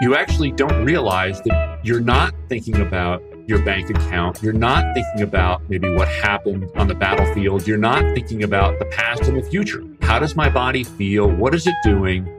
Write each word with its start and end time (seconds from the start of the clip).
you 0.00 0.14
actually 0.14 0.52
don't 0.52 0.84
realize 0.84 1.42
that 1.42 1.80
you're 1.82 2.00
not 2.00 2.32
thinking 2.48 2.80
about 2.80 3.20
your 3.48 3.60
bank 3.64 3.90
account. 3.90 4.40
You're 4.40 4.52
not 4.52 4.94
thinking 4.94 5.22
about 5.22 5.68
maybe 5.68 5.92
what 5.92 6.06
happened 6.06 6.70
on 6.76 6.86
the 6.86 6.94
battlefield. 6.94 7.66
You're 7.66 7.78
not 7.78 8.02
thinking 8.14 8.44
about 8.44 8.78
the 8.78 8.84
past 8.84 9.22
and 9.22 9.36
the 9.36 9.42
future. 9.42 9.82
How 10.02 10.20
does 10.20 10.36
my 10.36 10.48
body 10.48 10.84
feel? 10.84 11.28
What 11.28 11.52
is 11.52 11.66
it 11.66 11.74
doing? 11.82 12.32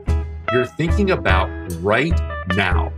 You're 0.52 0.64
thinking 0.64 1.10
about 1.10 1.50
right 1.80 2.18
now. 2.56 2.92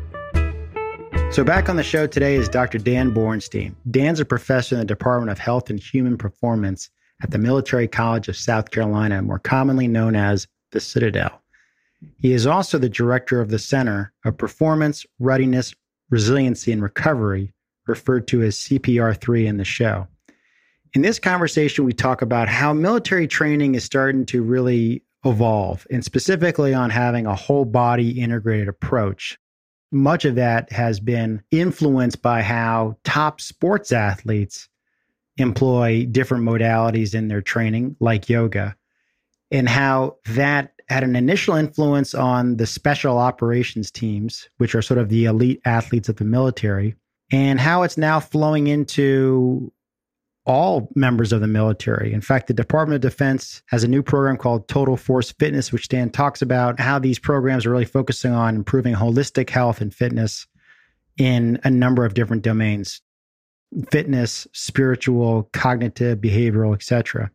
So, 1.33 1.43
back 1.43 1.69
on 1.69 1.77
the 1.77 1.83
show 1.83 2.07
today 2.07 2.37
is 2.37 2.49
Dr. 2.49 2.79
Dan 2.79 3.13
Bornstein. 3.13 3.75
Dan's 3.91 4.21
a 4.21 4.25
professor 4.25 4.77
in 4.77 4.81
the 4.81 4.85
Department 4.85 5.33
of 5.33 5.39
Health 5.39 5.71
and 5.71 5.81
Human 5.81 6.17
Performance 6.17 6.91
at 7.23 7.31
the 7.31 7.39
Military 7.39 7.89
College 7.89 8.29
of 8.29 8.37
South 8.37 8.71
Carolina, 8.71 9.23
more 9.23 9.39
commonly 9.39 9.89
known 9.89 10.15
as 10.15 10.47
the 10.71 10.81
Citadel. 10.81 11.42
He 12.19 12.33
is 12.33 12.47
also 12.47 12.79
the 12.79 12.89
director 12.89 13.41
of 13.41 13.51
the 13.51 13.59
Center 13.59 14.13
of 14.25 14.37
Performance, 14.37 15.07
Readiness, 15.19 15.75
Resiliency, 16.11 16.73
and 16.73 16.83
Recovery, 16.83 17.53
referred 17.87 18.29
to 18.29 18.43
as 18.43 18.57
CPR3 18.57 19.47
in 19.47 19.57
the 19.57 19.65
show. 19.65 20.07
In 20.95 21.03
this 21.03 21.19
conversation, 21.19 21.85
we 21.85 21.93
talk 21.93 22.23
about 22.23 22.49
how 22.49 22.73
military 22.73 23.27
training 23.27 23.75
is 23.75 23.85
starting 23.85 24.27
to 24.27 24.43
really 24.43 25.03
evolve, 25.25 25.87
and 25.91 26.05
specifically 26.05 26.75
on 26.75 26.91
having 26.91 27.27
a 27.27 27.35
whole 27.35 27.65
body 27.65 28.21
integrated 28.21 28.69
approach. 28.69 29.39
Much 29.91 30.25
of 30.25 30.35
that 30.35 30.71
has 30.73 31.01
been 31.01 31.43
influenced 31.51 32.23
by 32.23 32.43
how 32.43 32.97
top 33.05 33.41
sports 33.41 33.93
athletes 33.93 34.69
employ 35.39 36.07
different 36.07 36.45
modalities 36.45 37.15
in 37.15 37.29
their 37.29 37.43
training, 37.43 37.97
like 38.01 38.29
yoga, 38.29 38.77
and 39.51 39.69
how 39.69 40.17
that 40.27 40.73
had 40.93 41.05
an 41.05 41.17
initial 41.17 41.55
influence 41.55 42.15
on 42.15 42.57
the 42.57 42.67
special 42.67 43.19
operations 43.19 43.91
teams, 43.91 44.49
which 44.59 44.75
are 44.75 44.83
sort 44.83 44.99
of 44.99 45.09
the 45.09 45.25
elite 45.25 45.61
athletes 45.65 46.09
of 46.09 46.17
the 46.17 46.25
military, 46.25 46.95
and 47.33 47.59
how 47.59 47.83
it's 47.83 47.99
now 47.99 48.21
flowing 48.21 48.67
into 48.67 49.73
all 50.45 50.89
members 50.95 51.33
of 51.33 51.41
the 51.41 51.47
military. 51.47 52.13
In 52.13 52.21
fact, 52.21 52.49
the 52.49 52.55
Department 52.55 52.97
of 52.97 53.11
Defense 53.11 53.63
has 53.67 53.85
a 53.85 53.89
new 53.89 54.03
program 54.03 54.37
called 54.37 54.67
Total 54.67 54.97
Force 54.97 55.33
Fitness, 55.33 55.73
which 55.73 55.89
Dan 55.89 56.11
talks 56.11 56.43
about 56.43 56.81
how 56.81 56.99
these 56.99 57.19
programs 57.19 57.65
are 57.65 57.71
really 57.71 57.85
focusing 57.85 58.33
on 58.33 58.57
improving 58.57 58.95
holistic 58.95 59.51
health 59.51 59.81
and 59.81 59.95
fitness 59.95 60.47
in 61.17 61.61
a 61.65 61.71
number 61.71 62.05
of 62.05 62.15
different 62.15 62.43
domains 62.43 63.01
fitness, 63.91 64.47
spiritual, 64.53 65.49
cognitive, 65.55 66.19
behavioral, 66.19 66.75
etc. 66.75 67.31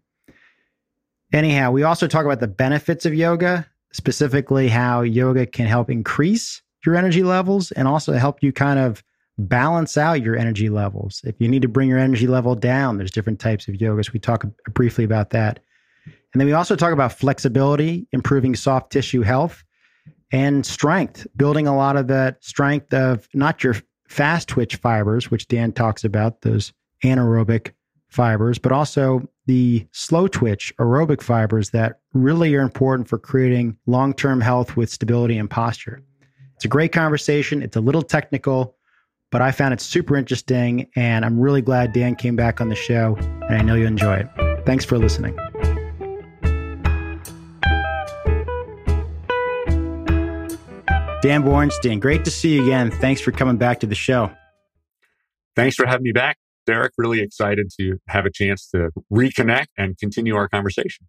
Anyhow, 1.34 1.72
we 1.72 1.84
also 1.84 2.08
talk 2.08 2.26
about 2.26 2.40
the 2.40 2.48
benefits 2.48 3.06
of 3.06 3.14
yoga, 3.14 3.68
specifically 3.92 4.70
how 4.70 5.02
yoga 5.02 5.46
can 5.46 5.68
help 5.68 5.90
increase 5.90 6.62
your 6.86 6.96
energy 6.96 7.24
levels 7.24 7.72
and 7.72 7.88
also 7.88 8.14
help 8.14 8.42
you 8.42 8.54
kind 8.54 8.80
of 8.80 9.04
balance 9.38 9.98
out 9.98 10.22
your 10.22 10.38
energy 10.38 10.70
levels. 10.70 11.22
If 11.24 11.36
you 11.40 11.48
need 11.48 11.62
to 11.62 11.68
bring 11.68 11.90
your 11.90 12.00
energy 12.00 12.28
level 12.28 12.56
down, 12.56 12.98
there's 12.98 13.12
different 13.12 13.40
types 13.40 13.68
of 13.68 13.76
yogas. 13.76 14.14
We 14.14 14.20
talk 14.20 14.46
briefly 14.74 15.04
about 15.04 15.32
that. 15.32 15.60
And 16.06 16.40
then 16.40 16.48
we 16.48 16.54
also 16.54 16.76
talk 16.76 16.94
about 16.94 17.14
flexibility, 17.14 18.08
improving 18.12 18.56
soft 18.56 18.92
tissue 18.92 19.22
health, 19.22 19.64
and 20.32 20.66
strength, 20.66 21.28
building 21.36 21.68
a 21.68 21.76
lot 21.76 21.98
of 21.98 22.08
that 22.08 22.44
strength 22.44 22.94
of 22.94 23.28
not 23.34 23.64
your 23.64 23.76
fast 24.08 24.48
twitch 24.48 24.78
fibers, 24.78 25.30
which 25.30 25.48
Dan 25.48 25.72
talks 25.72 26.04
about, 26.04 26.42
those 26.42 26.74
anaerobic 27.04 27.72
fibers, 28.10 28.58
but 28.58 28.72
also 28.72 29.28
the 29.48 29.88
slow 29.94 30.28
twitch 30.28 30.74
aerobic 30.78 31.22
fibers 31.22 31.72
that 31.72 32.00
really 32.14 32.54
are 32.56 32.62
important 32.62 33.08
for 33.08 33.18
creating 33.18 33.78
long 33.88 34.14
term 34.14 34.42
health 34.42 34.78
with 34.78 34.90
stability 34.90 35.38
and 35.38 35.50
posture. 35.50 36.02
It's 36.56 36.66
a 36.66 36.68
great 36.68 36.92
conversation. 36.92 37.64
It's 37.64 37.76
a 37.76 37.82
little 37.82 38.02
technical, 38.02 38.76
but 39.32 39.42
I 39.42 39.52
found 39.52 39.74
it 39.74 39.82
super 39.82 40.16
interesting. 40.16 40.90
And 40.96 41.24
I'm 41.24 41.40
really 41.40 41.62
glad 41.62 41.94
Dan 41.94 42.16
came 42.16 42.36
back 42.36 42.62
on 42.62 42.70
the 42.70 42.76
show. 42.76 43.16
And 43.50 43.56
I 43.56 43.62
know 43.62 43.76
you 43.76 43.86
enjoy 43.86 44.18
it. 44.18 44.66
Thanks 44.66 44.84
for 44.84 44.98
listening. 44.98 45.36
Dan 51.22 51.44
Bornstein, 51.44 52.00
great 52.00 52.26
to 52.26 52.32
see 52.32 52.56
you 52.56 52.64
again. 52.64 52.92
Thanks 52.92 53.22
for 53.22 53.32
coming 53.32 53.58
back 53.58 53.80
to 53.80 53.88
the 53.88 53.96
show. 53.96 54.32
Thanks 55.56 55.76
for 55.76 55.88
having 55.88 56.04
me 56.04 56.12
back. 56.12 56.38
Derek, 56.68 56.94
really 56.98 57.22
excited 57.22 57.72
to 57.80 57.98
have 58.08 58.26
a 58.26 58.32
chance 58.32 58.70
to 58.72 58.92
reconnect 59.12 59.68
and 59.78 59.98
continue 59.98 60.36
our 60.36 60.48
conversation. 60.48 61.08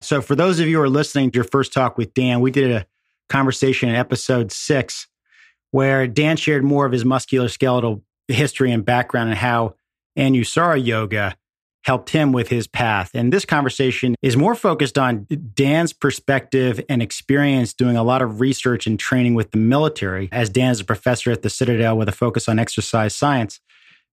So, 0.00 0.20
for 0.20 0.36
those 0.36 0.60
of 0.60 0.68
you 0.68 0.76
who 0.76 0.82
are 0.82 0.88
listening 0.88 1.30
to 1.30 1.36
your 1.36 1.44
first 1.44 1.72
talk 1.72 1.98
with 1.98 2.14
Dan, 2.14 2.40
we 2.40 2.50
did 2.50 2.70
a 2.70 2.86
conversation 3.28 3.88
in 3.88 3.96
episode 3.96 4.52
six 4.52 5.08
where 5.70 6.06
Dan 6.06 6.36
shared 6.36 6.62
more 6.62 6.86
of 6.86 6.92
his 6.92 7.04
musculoskeletal 7.04 8.02
history 8.28 8.70
and 8.70 8.84
background 8.84 9.30
and 9.30 9.38
how 9.38 9.74
Anusara 10.16 10.84
yoga 10.84 11.36
helped 11.84 12.10
him 12.10 12.32
with 12.32 12.48
his 12.48 12.66
path. 12.66 13.10
And 13.14 13.32
this 13.32 13.44
conversation 13.44 14.14
is 14.22 14.36
more 14.36 14.54
focused 14.54 14.98
on 14.98 15.26
Dan's 15.54 15.92
perspective 15.92 16.80
and 16.88 17.02
experience 17.02 17.74
doing 17.74 17.96
a 17.96 18.04
lot 18.04 18.22
of 18.22 18.40
research 18.40 18.86
and 18.86 18.98
training 18.98 19.34
with 19.34 19.50
the 19.50 19.58
military, 19.58 20.28
as 20.30 20.48
Dan 20.48 20.70
is 20.70 20.80
a 20.80 20.84
professor 20.84 21.30
at 21.32 21.42
the 21.42 21.50
Citadel 21.50 21.96
with 21.96 22.08
a 22.08 22.12
focus 22.12 22.48
on 22.48 22.58
exercise 22.58 23.16
science. 23.16 23.60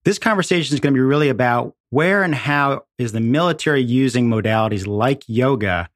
This 0.04 0.18
conversation 0.18 0.74
is 0.74 0.80
going 0.80 0.94
to 0.94 0.98
be 0.98 1.02
really 1.02 1.28
about 1.28 1.74
where 1.90 2.22
and 2.22 2.34
how 2.34 2.84
is 2.98 3.12
the 3.12 3.20
military 3.20 3.82
using 3.82 4.28
modalities 4.28 4.86
like 4.86 5.24
yoga 5.26 5.88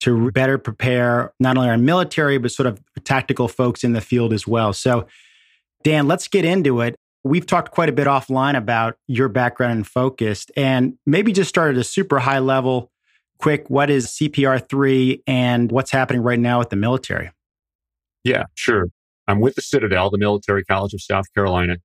to 0.00 0.30
better 0.32 0.58
prepare 0.58 1.32
not 1.38 1.56
only 1.56 1.68
our 1.68 1.78
military, 1.78 2.38
but 2.38 2.50
sort 2.50 2.66
of 2.66 2.82
tactical 3.04 3.48
folks 3.48 3.84
in 3.84 3.92
the 3.92 4.00
field 4.00 4.32
as 4.32 4.46
well. 4.46 4.72
So, 4.72 5.06
Dan, 5.84 6.08
let's 6.08 6.28
get 6.28 6.44
into 6.44 6.80
it. 6.80 6.96
We've 7.24 7.46
talked 7.46 7.72
quite 7.72 7.88
a 7.88 7.92
bit 7.92 8.06
offline 8.06 8.56
about 8.56 8.98
your 9.06 9.28
background 9.28 9.72
and 9.72 9.86
focus, 9.86 10.46
and 10.56 10.98
maybe 11.06 11.32
just 11.32 11.48
start 11.48 11.74
at 11.74 11.80
a 11.80 11.84
super 11.84 12.18
high 12.18 12.38
level. 12.40 12.90
Quick, 13.38 13.68
what 13.68 13.90
is 13.90 14.08
CPR3 14.08 15.22
and 15.26 15.70
what's 15.70 15.90
happening 15.90 16.22
right 16.22 16.38
now 16.38 16.58
with 16.58 16.70
the 16.70 16.76
military? 16.76 17.30
Yeah, 18.24 18.44
sure. 18.54 18.88
I'm 19.28 19.40
with 19.40 19.56
the 19.56 19.62
Citadel, 19.62 20.10
the 20.10 20.18
Military 20.18 20.64
College 20.64 20.94
of 20.94 21.02
South 21.02 21.32
Carolina. 21.34 21.76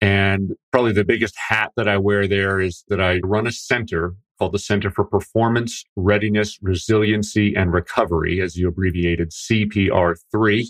And 0.00 0.52
probably 0.72 0.92
the 0.92 1.04
biggest 1.04 1.34
hat 1.36 1.72
that 1.76 1.88
I 1.88 1.98
wear 1.98 2.26
there 2.26 2.60
is 2.60 2.84
that 2.88 3.00
I 3.00 3.20
run 3.22 3.46
a 3.46 3.52
center 3.52 4.14
called 4.38 4.52
the 4.52 4.58
Center 4.58 4.90
for 4.90 5.04
Performance, 5.04 5.84
Readiness, 5.96 6.58
Resiliency, 6.62 7.54
and 7.54 7.72
Recovery, 7.72 8.40
as 8.40 8.56
you 8.56 8.68
abbreviated 8.68 9.30
CPR3. 9.30 10.66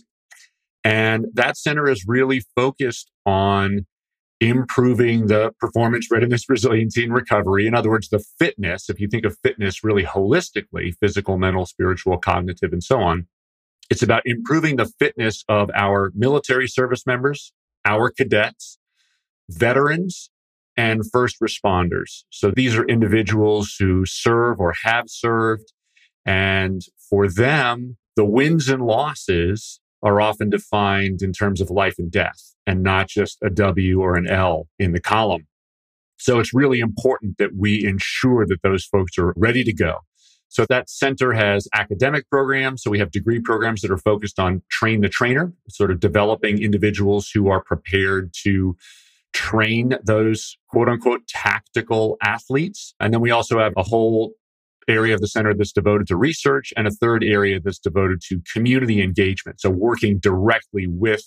And 0.82 1.26
that 1.34 1.56
center 1.56 1.88
is 1.88 2.04
really 2.06 2.42
focused 2.56 3.12
on 3.24 3.86
improving 4.40 5.26
the 5.26 5.52
performance, 5.60 6.10
readiness, 6.10 6.48
resiliency, 6.48 7.04
and 7.04 7.12
recovery. 7.12 7.66
In 7.66 7.74
other 7.74 7.90
words, 7.90 8.08
the 8.08 8.24
fitness, 8.38 8.88
if 8.88 8.98
you 8.98 9.06
think 9.06 9.26
of 9.26 9.36
fitness 9.42 9.84
really 9.84 10.02
holistically, 10.02 10.94
physical, 10.98 11.36
mental, 11.36 11.66
spiritual, 11.66 12.16
cognitive, 12.18 12.72
and 12.72 12.82
so 12.82 13.00
on, 13.00 13.26
it's 13.90 14.02
about 14.02 14.22
improving 14.24 14.76
the 14.76 14.90
fitness 14.98 15.44
of 15.48 15.70
our 15.74 16.10
military 16.14 16.68
service 16.68 17.06
members, 17.06 17.52
our 17.84 18.10
cadets, 18.10 18.78
veterans 19.50 20.30
and 20.76 21.02
first 21.10 21.36
responders. 21.42 22.24
So 22.30 22.50
these 22.50 22.76
are 22.76 22.84
individuals 22.86 23.76
who 23.78 24.04
serve 24.06 24.60
or 24.60 24.74
have 24.84 25.04
served. 25.08 25.72
And 26.24 26.82
for 27.08 27.28
them, 27.28 27.96
the 28.16 28.24
wins 28.24 28.68
and 28.68 28.82
losses 28.82 29.80
are 30.02 30.20
often 30.20 30.50
defined 30.50 31.22
in 31.22 31.32
terms 31.32 31.60
of 31.60 31.70
life 31.70 31.96
and 31.98 32.10
death 32.10 32.54
and 32.66 32.82
not 32.82 33.08
just 33.08 33.38
a 33.42 33.50
W 33.50 34.00
or 34.00 34.16
an 34.16 34.26
L 34.26 34.68
in 34.78 34.92
the 34.92 35.00
column. 35.00 35.46
So 36.16 36.38
it's 36.38 36.54
really 36.54 36.80
important 36.80 37.38
that 37.38 37.50
we 37.56 37.84
ensure 37.84 38.46
that 38.46 38.62
those 38.62 38.84
folks 38.84 39.18
are 39.18 39.32
ready 39.36 39.64
to 39.64 39.72
go. 39.72 40.00
So 40.48 40.66
that 40.68 40.90
center 40.90 41.32
has 41.32 41.68
academic 41.72 42.28
programs. 42.28 42.82
So 42.82 42.90
we 42.90 42.98
have 42.98 43.10
degree 43.10 43.40
programs 43.40 43.82
that 43.82 43.90
are 43.90 43.98
focused 43.98 44.38
on 44.38 44.62
train 44.70 45.00
the 45.00 45.08
trainer, 45.08 45.52
sort 45.68 45.90
of 45.90 46.00
developing 46.00 46.60
individuals 46.60 47.30
who 47.32 47.48
are 47.48 47.62
prepared 47.62 48.34
to 48.42 48.76
train 49.32 49.96
those 50.04 50.56
quote 50.68 50.88
unquote 50.88 51.26
tactical 51.28 52.16
athletes. 52.22 52.94
And 53.00 53.12
then 53.12 53.20
we 53.20 53.30
also 53.30 53.58
have 53.58 53.72
a 53.76 53.82
whole 53.82 54.32
area 54.88 55.14
of 55.14 55.20
the 55.20 55.28
center 55.28 55.54
that's 55.54 55.72
devoted 55.72 56.06
to 56.08 56.16
research 56.16 56.72
and 56.76 56.86
a 56.86 56.90
third 56.90 57.22
area 57.22 57.60
that's 57.60 57.78
devoted 57.78 58.20
to 58.28 58.40
community 58.52 59.02
engagement. 59.02 59.60
So 59.60 59.70
working 59.70 60.18
directly 60.18 60.86
with 60.86 61.22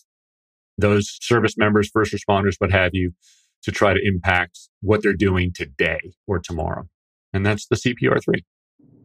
those 0.77 1.17
service 1.21 1.57
members, 1.57 1.89
first 1.89 2.13
responders, 2.13 2.55
what 2.57 2.71
have 2.71 2.91
you, 2.94 3.13
to 3.63 3.71
try 3.71 3.94
to 3.94 4.00
impact 4.03 4.59
what 4.81 5.01
they're 5.01 5.13
doing 5.13 5.53
today 5.53 6.11
or 6.27 6.39
tomorrow. 6.39 6.88
And 7.31 7.45
that's 7.45 7.67
the 7.67 7.75
CPR3. 7.75 8.44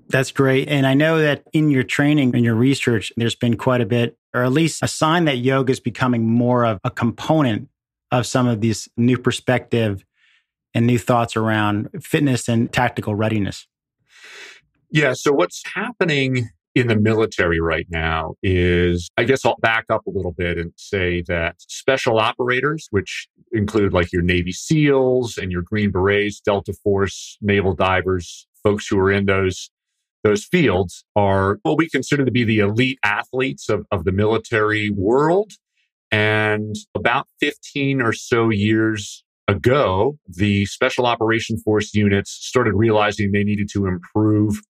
That's 0.09 0.33
great. 0.33 0.69
And 0.69 0.87
I 0.87 0.95
know 0.95 1.19
that 1.21 1.45
in 1.53 1.71
your 1.71 1.83
training 1.83 2.35
and 2.35 2.45
your 2.45 2.55
research, 2.55 3.13
there's 3.17 3.35
been 3.35 3.57
quite 3.57 3.83
a 3.83 3.87
bit, 3.87 4.17
or 4.35 4.43
at 4.43 4.53
least 4.53 4.83
a 4.83 4.89
sign 4.89 5.27
that 5.27 5.37
yoga 5.37 5.71
is 5.71 5.81
becoming 5.81 6.27
more 6.27 6.65
of 6.65 6.81
a 6.83 6.91
component 6.91 7.69
of 8.11 8.27
some 8.27 8.47
of 8.47 8.61
these 8.61 8.89
new 8.97 9.19
perspective 9.19 10.05
and 10.75 10.87
new 10.87 10.99
thoughts 10.99 11.37
around 11.37 11.89
fitness 12.01 12.49
and 12.49 12.73
tactical 12.73 13.15
readiness? 13.15 13.67
Yeah. 14.91 15.13
So 15.13 15.33
what's 15.33 15.63
happening 15.75 16.49
in 16.75 16.87
the 16.87 16.97
military 16.97 17.61
right 17.61 17.87
now 17.91 18.35
is 18.43 19.11
I 19.17 19.25
guess 19.25 19.45
I'll 19.45 19.57
back 19.61 19.87
up 19.91 20.07
a 20.07 20.11
little 20.11 20.33
bit 20.33 20.59
and 20.59 20.73
say 20.77 21.23
that 21.27 21.57
special 21.59 22.19
operators, 22.19 22.87
which 22.91 23.29
include 23.53 23.93
like 23.93 24.13
your 24.13 24.23
Navy 24.23 24.53
SEALs 24.53 25.39
and 25.39 25.51
your 25.51 25.63
Green 25.63 25.91
Berets, 25.91 26.41
Delta 26.41 26.73
Force, 26.73 27.37
naval 27.41 27.75
divers, 27.75 28.47
folks 28.63 28.87
who 28.87 28.99
are 28.99 29.11
in 29.11 29.27
those 29.27 29.71
those 30.25 30.45
fields 30.45 31.05
are 31.15 31.59
what 31.63 31.79
we 31.79 31.89
consider 31.89 32.25
to 32.25 32.31
be 32.31 32.45
the 32.45 32.59
elite 32.59 32.99
athletes 33.05 33.69
of, 33.69 33.87
of 33.91 34.05
the 34.05 34.13
military 34.13 34.91
world. 34.91 35.53
And 36.11 36.75
about 36.95 37.27
15 37.41 38.01
or 38.01 38.13
so 38.13 38.51
years 38.51 39.25
ago, 39.47 40.19
the 40.27 40.67
Special 40.67 41.07
Operation 41.07 41.59
Force 41.59 41.95
units 41.95 42.31
started 42.31 42.75
realizing 42.75 43.33
they 43.33 43.45
needed 43.45 43.69
to 43.73 43.87
improve 43.87 44.61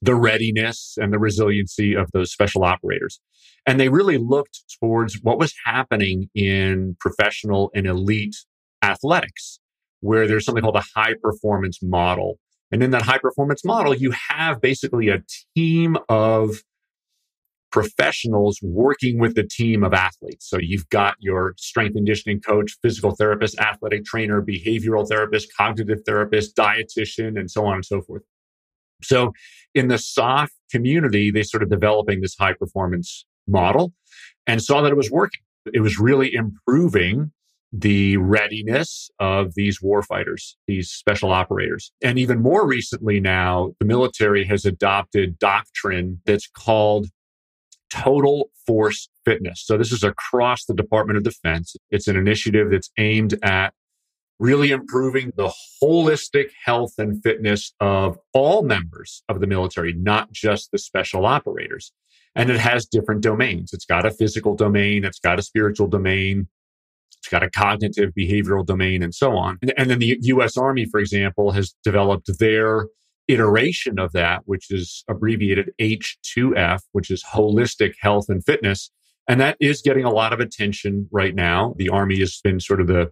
the 0.00 0.14
readiness 0.14 0.96
and 0.98 1.12
the 1.12 1.18
resiliency 1.18 1.94
of 1.94 2.10
those 2.12 2.32
special 2.32 2.64
operators. 2.64 3.20
And 3.66 3.78
they 3.78 3.88
really 3.88 4.18
looked 4.18 4.60
towards 4.80 5.18
what 5.22 5.38
was 5.38 5.52
happening 5.64 6.28
in 6.34 6.96
professional 7.00 7.70
and 7.74 7.86
elite 7.86 8.36
athletics, 8.82 9.58
where 10.00 10.26
there's 10.26 10.44
something 10.44 10.62
called 10.62 10.76
a 10.76 10.84
high 10.94 11.14
performance 11.22 11.80
model. 11.82 12.38
And 12.70 12.82
in 12.82 12.90
that 12.92 13.02
high 13.02 13.18
performance 13.18 13.64
model, 13.64 13.94
you 13.94 14.12
have 14.28 14.60
basically 14.60 15.08
a 15.08 15.22
team 15.56 15.96
of 16.08 16.62
professionals 17.70 18.58
working 18.62 19.18
with 19.18 19.34
the 19.34 19.42
team 19.42 19.84
of 19.84 19.92
athletes. 19.92 20.48
So 20.48 20.58
you've 20.58 20.88
got 20.88 21.16
your 21.20 21.54
strength 21.58 21.94
conditioning 21.94 22.40
coach, 22.40 22.76
physical 22.82 23.14
therapist, 23.14 23.58
athletic 23.58 24.04
trainer, 24.04 24.42
behavioral 24.42 25.06
therapist, 25.06 25.54
cognitive 25.56 25.98
therapist, 26.06 26.56
dietitian, 26.56 27.38
and 27.38 27.50
so 27.50 27.66
on 27.66 27.74
and 27.74 27.84
so 27.84 28.00
forth. 28.02 28.22
So 29.02 29.32
in 29.74 29.88
the 29.88 29.98
soft 29.98 30.52
community, 30.70 31.30
they 31.30 31.42
started 31.42 31.70
developing 31.70 32.20
this 32.20 32.36
high 32.38 32.54
performance 32.54 33.24
model 33.46 33.92
and 34.46 34.62
saw 34.62 34.82
that 34.82 34.90
it 34.90 34.96
was 34.96 35.10
working. 35.10 35.40
It 35.72 35.80
was 35.80 35.98
really 35.98 36.34
improving 36.34 37.32
the 37.70 38.16
readiness 38.16 39.10
of 39.18 39.54
these 39.54 39.80
warfighters, 39.80 40.54
these 40.66 40.90
special 40.90 41.30
operators. 41.30 41.92
And 42.02 42.18
even 42.18 42.40
more 42.40 42.66
recently 42.66 43.20
now, 43.20 43.74
the 43.78 43.84
military 43.84 44.44
has 44.46 44.64
adopted 44.64 45.38
doctrine 45.38 46.22
that's 46.24 46.48
called 46.48 47.08
total 47.90 48.50
force 48.66 49.08
fitness. 49.24 49.62
So 49.64 49.78
this 49.78 49.92
is 49.92 50.02
across 50.02 50.64
the 50.64 50.74
Department 50.74 51.16
of 51.16 51.22
Defense. 51.24 51.76
It's 51.90 52.08
an 52.08 52.16
initiative 52.16 52.70
that's 52.70 52.90
aimed 52.98 53.38
at 53.42 53.72
really 54.38 54.70
improving 54.70 55.32
the 55.36 55.52
holistic 55.82 56.50
health 56.64 56.92
and 56.98 57.22
fitness 57.22 57.74
of 57.80 58.18
all 58.32 58.62
members 58.62 59.22
of 59.28 59.40
the 59.40 59.46
military, 59.46 59.92
not 59.92 60.30
just 60.32 60.70
the 60.70 60.78
special 60.78 61.26
operators. 61.26 61.92
And 62.34 62.50
it 62.50 62.60
has 62.60 62.86
different 62.86 63.22
domains. 63.22 63.72
It's 63.72 63.84
got 63.84 64.06
a 64.06 64.12
physical 64.12 64.54
domain. 64.54 65.04
It's 65.04 65.18
got 65.18 65.40
a 65.40 65.42
spiritual 65.42 65.88
domain. 65.88 66.46
It's 67.18 67.28
got 67.28 67.42
a 67.42 67.50
cognitive 67.50 68.12
behavioral 68.16 68.64
domain 68.64 69.02
and 69.02 69.12
so 69.12 69.36
on. 69.36 69.58
And, 69.60 69.74
and 69.76 69.90
then 69.90 69.98
the 69.98 70.16
US 70.20 70.56
Army, 70.56 70.84
for 70.84 71.00
example, 71.00 71.50
has 71.52 71.74
developed 71.82 72.30
their 72.38 72.86
iteration 73.28 73.98
of 73.98 74.12
that, 74.12 74.42
which 74.46 74.70
is 74.70 75.04
abbreviated 75.08 75.70
H2F, 75.80 76.80
which 76.92 77.10
is 77.10 77.22
holistic 77.22 77.94
health 78.00 78.26
and 78.28 78.44
fitness. 78.44 78.90
And 79.28 79.40
that 79.40 79.56
is 79.60 79.82
getting 79.82 80.04
a 80.04 80.10
lot 80.10 80.32
of 80.32 80.40
attention 80.40 81.08
right 81.12 81.34
now. 81.34 81.74
The 81.76 81.90
Army 81.90 82.18
has 82.20 82.40
been 82.42 82.60
sort 82.60 82.80
of 82.80 82.86
the 82.86 83.10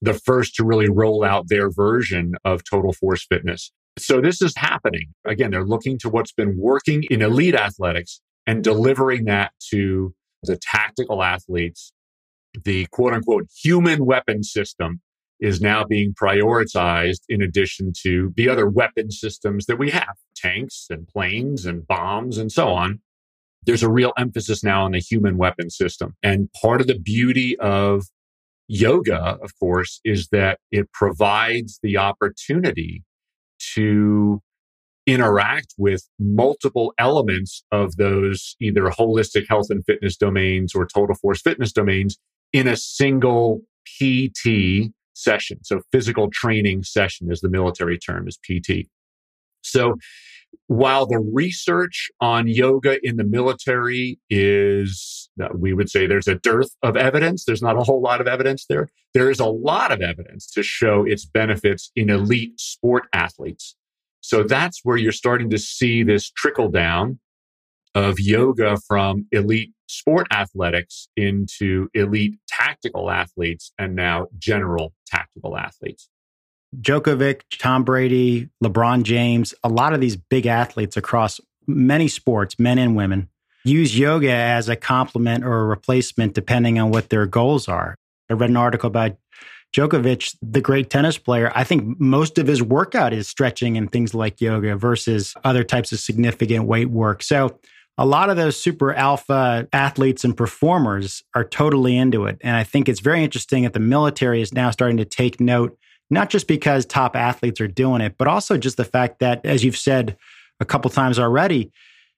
the 0.00 0.14
first 0.14 0.56
to 0.56 0.64
really 0.64 0.88
roll 0.88 1.22
out 1.22 1.48
their 1.48 1.70
version 1.70 2.34
of 2.44 2.62
total 2.68 2.92
force 2.92 3.24
fitness. 3.24 3.70
So 3.98 4.20
this 4.20 4.42
is 4.42 4.52
happening. 4.56 5.14
Again, 5.24 5.52
they're 5.52 5.64
looking 5.64 5.96
to 5.98 6.08
what's 6.08 6.32
been 6.32 6.56
working 6.58 7.04
in 7.08 7.22
elite 7.22 7.54
athletics 7.54 8.20
and 8.46 8.64
delivering 8.64 9.26
that 9.26 9.52
to 9.70 10.12
the 10.42 10.58
tactical 10.60 11.22
athletes. 11.22 11.92
The 12.64 12.86
quote 12.90 13.12
unquote 13.12 13.46
human 13.62 14.04
weapon 14.04 14.42
system 14.42 15.00
is 15.42 15.60
now 15.60 15.84
being 15.84 16.14
prioritized 16.14 17.22
in 17.28 17.42
addition 17.42 17.92
to 18.00 18.32
the 18.36 18.48
other 18.48 18.68
weapon 18.68 19.10
systems 19.10 19.66
that 19.66 19.76
we 19.76 19.90
have 19.90 20.14
tanks 20.36 20.86
and 20.88 21.08
planes 21.08 21.66
and 21.66 21.86
bombs 21.86 22.38
and 22.38 22.52
so 22.52 22.68
on. 22.68 23.00
There's 23.64 23.82
a 23.82 23.90
real 23.90 24.12
emphasis 24.16 24.62
now 24.62 24.84
on 24.84 24.92
the 24.92 25.00
human 25.00 25.36
weapon 25.36 25.68
system. 25.68 26.14
And 26.22 26.48
part 26.52 26.80
of 26.80 26.86
the 26.86 26.98
beauty 26.98 27.58
of 27.58 28.04
yoga, 28.68 29.36
of 29.42 29.50
course, 29.58 30.00
is 30.04 30.28
that 30.28 30.60
it 30.70 30.92
provides 30.92 31.80
the 31.82 31.96
opportunity 31.96 33.02
to 33.74 34.40
interact 35.06 35.74
with 35.76 36.08
multiple 36.20 36.94
elements 36.98 37.64
of 37.72 37.96
those 37.96 38.54
either 38.60 38.84
holistic 38.84 39.48
health 39.48 39.70
and 39.70 39.84
fitness 39.84 40.16
domains 40.16 40.72
or 40.72 40.86
total 40.86 41.16
force 41.16 41.42
fitness 41.42 41.72
domains 41.72 42.16
in 42.52 42.68
a 42.68 42.76
single 42.76 43.62
PT 43.84 44.92
session. 45.14 45.58
So 45.62 45.80
physical 45.90 46.30
training 46.30 46.84
session 46.84 47.30
is 47.30 47.40
the 47.40 47.48
military 47.48 47.98
term 47.98 48.28
is 48.28 48.38
PT. 48.38 48.88
So 49.62 49.96
while 50.66 51.06
the 51.06 51.18
research 51.18 52.10
on 52.20 52.46
yoga 52.46 52.98
in 53.06 53.16
the 53.16 53.24
military 53.24 54.18
is, 54.30 55.30
uh, 55.42 55.48
we 55.54 55.72
would 55.72 55.90
say 55.90 56.06
there's 56.06 56.28
a 56.28 56.36
dearth 56.36 56.70
of 56.82 56.96
evidence. 56.96 57.44
There's 57.44 57.62
not 57.62 57.76
a 57.76 57.82
whole 57.82 58.00
lot 58.00 58.20
of 58.20 58.26
evidence 58.26 58.66
there. 58.68 58.88
There 59.14 59.30
is 59.30 59.40
a 59.40 59.46
lot 59.46 59.92
of 59.92 60.00
evidence 60.00 60.50
to 60.52 60.62
show 60.62 61.04
its 61.04 61.24
benefits 61.24 61.90
in 61.96 62.10
elite 62.10 62.60
sport 62.60 63.04
athletes. 63.12 63.76
So 64.20 64.42
that's 64.42 64.80
where 64.82 64.96
you're 64.96 65.12
starting 65.12 65.50
to 65.50 65.58
see 65.58 66.02
this 66.02 66.30
trickle 66.30 66.68
down 66.68 67.18
of 67.94 68.18
yoga 68.18 68.78
from 68.86 69.26
elite 69.32 69.72
sport 69.92 70.26
athletics 70.32 71.08
into 71.16 71.88
elite 71.94 72.38
tactical 72.48 73.10
athletes 73.10 73.72
and 73.78 73.94
now 73.94 74.26
general 74.38 74.94
tactical 75.06 75.56
athletes. 75.56 76.08
Djokovic, 76.80 77.42
Tom 77.58 77.84
Brady, 77.84 78.48
LeBron 78.64 79.02
James, 79.02 79.54
a 79.62 79.68
lot 79.68 79.92
of 79.92 80.00
these 80.00 80.16
big 80.16 80.46
athletes 80.46 80.96
across 80.96 81.40
many 81.66 82.08
sports, 82.08 82.58
men 82.58 82.78
and 82.78 82.96
women, 82.96 83.28
use 83.64 83.96
yoga 83.96 84.32
as 84.32 84.68
a 84.68 84.76
complement 84.76 85.44
or 85.44 85.60
a 85.60 85.64
replacement 85.64 86.34
depending 86.34 86.78
on 86.78 86.90
what 86.90 87.10
their 87.10 87.26
goals 87.26 87.68
are. 87.68 87.94
I 88.30 88.34
read 88.34 88.50
an 88.50 88.56
article 88.56 88.88
about 88.88 89.16
Djokovic, 89.74 90.36
the 90.42 90.60
great 90.60 90.90
tennis 90.90 91.16
player. 91.16 91.50
I 91.54 91.64
think 91.64 91.98
most 91.98 92.38
of 92.38 92.46
his 92.46 92.62
workout 92.62 93.12
is 93.12 93.26
stretching 93.26 93.76
and 93.78 93.90
things 93.90 94.14
like 94.14 94.40
yoga 94.40 94.76
versus 94.76 95.34
other 95.44 95.64
types 95.64 95.92
of 95.92 95.98
significant 95.98 96.66
weight 96.66 96.90
work. 96.90 97.22
So, 97.22 97.58
a 97.98 98.06
lot 98.06 98.30
of 98.30 98.36
those 98.36 98.58
super 98.58 98.94
alpha 98.94 99.68
athletes 99.72 100.24
and 100.24 100.36
performers 100.36 101.22
are 101.34 101.44
totally 101.44 101.96
into 101.96 102.24
it. 102.24 102.38
And 102.40 102.56
I 102.56 102.64
think 102.64 102.88
it's 102.88 103.00
very 103.00 103.22
interesting 103.22 103.64
that 103.64 103.74
the 103.74 103.80
military 103.80 104.40
is 104.40 104.52
now 104.52 104.70
starting 104.70 104.96
to 104.96 105.04
take 105.04 105.40
note 105.40 105.76
not 106.10 106.28
just 106.28 106.46
because 106.46 106.84
top 106.84 107.16
athletes 107.16 107.60
are 107.60 107.68
doing 107.68 108.02
it, 108.02 108.16
but 108.18 108.28
also 108.28 108.58
just 108.58 108.76
the 108.76 108.84
fact 108.84 109.20
that, 109.20 109.44
as 109.46 109.64
you've 109.64 109.78
said 109.78 110.16
a 110.60 110.64
couple 110.64 110.90
times 110.90 111.18
already, 111.18 111.72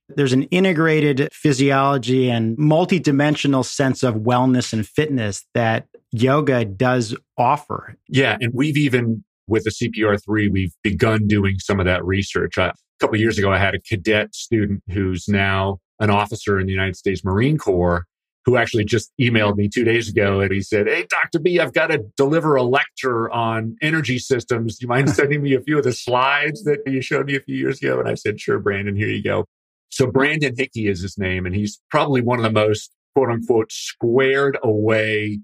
there's 0.08 0.32
an 0.32 0.42
integrated 0.44 1.28
physiology 1.32 2.28
and 2.28 2.58
multidimensional 2.58 3.64
sense 3.64 4.02
of 4.02 4.16
wellness 4.16 4.72
and 4.72 4.87
fitness 4.87 5.46
that 5.54 5.87
yoga 6.12 6.64
does 6.64 7.16
offer. 7.38 7.96
Yeah. 8.08 8.37
And 8.40 8.52
we've 8.52 8.76
even, 8.76 9.25
with 9.46 9.64
the 9.64 9.70
CPR3, 9.70 10.50
we've 10.50 10.74
begun 10.82 11.26
doing 11.26 11.58
some 11.58 11.80
of 11.80 11.86
that 11.86 12.04
research. 12.04 12.56
a 12.56 12.72
couple 13.00 13.18
years 13.18 13.38
ago, 13.38 13.52
I 13.52 13.58
had 13.58 13.74
a 13.74 13.80
cadet 13.80 14.34
student 14.34 14.82
who's 14.90 15.28
now 15.28 15.78
an 16.00 16.10
officer 16.10 16.58
in 16.58 16.66
the 16.66 16.72
United 16.72 16.96
States 16.96 17.24
Marine 17.24 17.58
Corps 17.58 18.06
who 18.44 18.56
actually 18.56 18.84
just 18.84 19.10
emailed 19.20 19.56
me 19.56 19.68
two 19.68 19.84
days 19.84 20.08
ago 20.08 20.40
and 20.40 20.52
he 20.52 20.60
said, 20.60 20.86
Hey, 20.86 21.06
Dr. 21.08 21.38
B, 21.38 21.58
I've 21.60 21.72
got 21.72 21.86
to 21.88 22.04
deliver 22.16 22.56
a 22.56 22.62
lecture 22.62 23.30
on 23.30 23.76
energy 23.80 24.18
systems. 24.18 24.78
Do 24.78 24.84
you 24.84 24.88
mind 24.88 25.10
sending 25.10 25.42
me 25.42 25.54
a 25.54 25.60
few 25.60 25.78
of 25.78 25.84
the 25.84 25.92
slides 25.92 26.64
that 26.64 26.80
you 26.86 27.00
showed 27.00 27.26
me 27.26 27.36
a 27.36 27.40
few 27.40 27.56
years 27.56 27.80
ago? 27.80 28.00
And 28.00 28.08
I 28.08 28.14
said, 28.14 28.40
Sure, 28.40 28.58
Brandon, 28.58 28.96
here 28.96 29.08
you 29.08 29.22
go. 29.22 29.46
So 29.88 30.06
Brandon 30.06 30.54
Hickey 30.56 30.88
is 30.88 31.00
his 31.00 31.16
name, 31.16 31.46
and 31.46 31.54
he's 31.54 31.80
probably 31.90 32.20
one 32.20 32.38
of 32.38 32.42
the 32.42 32.50
most 32.50 32.90
quote 33.14 33.30
unquote 33.30 33.70
squared 33.72 34.58
away 34.62 35.40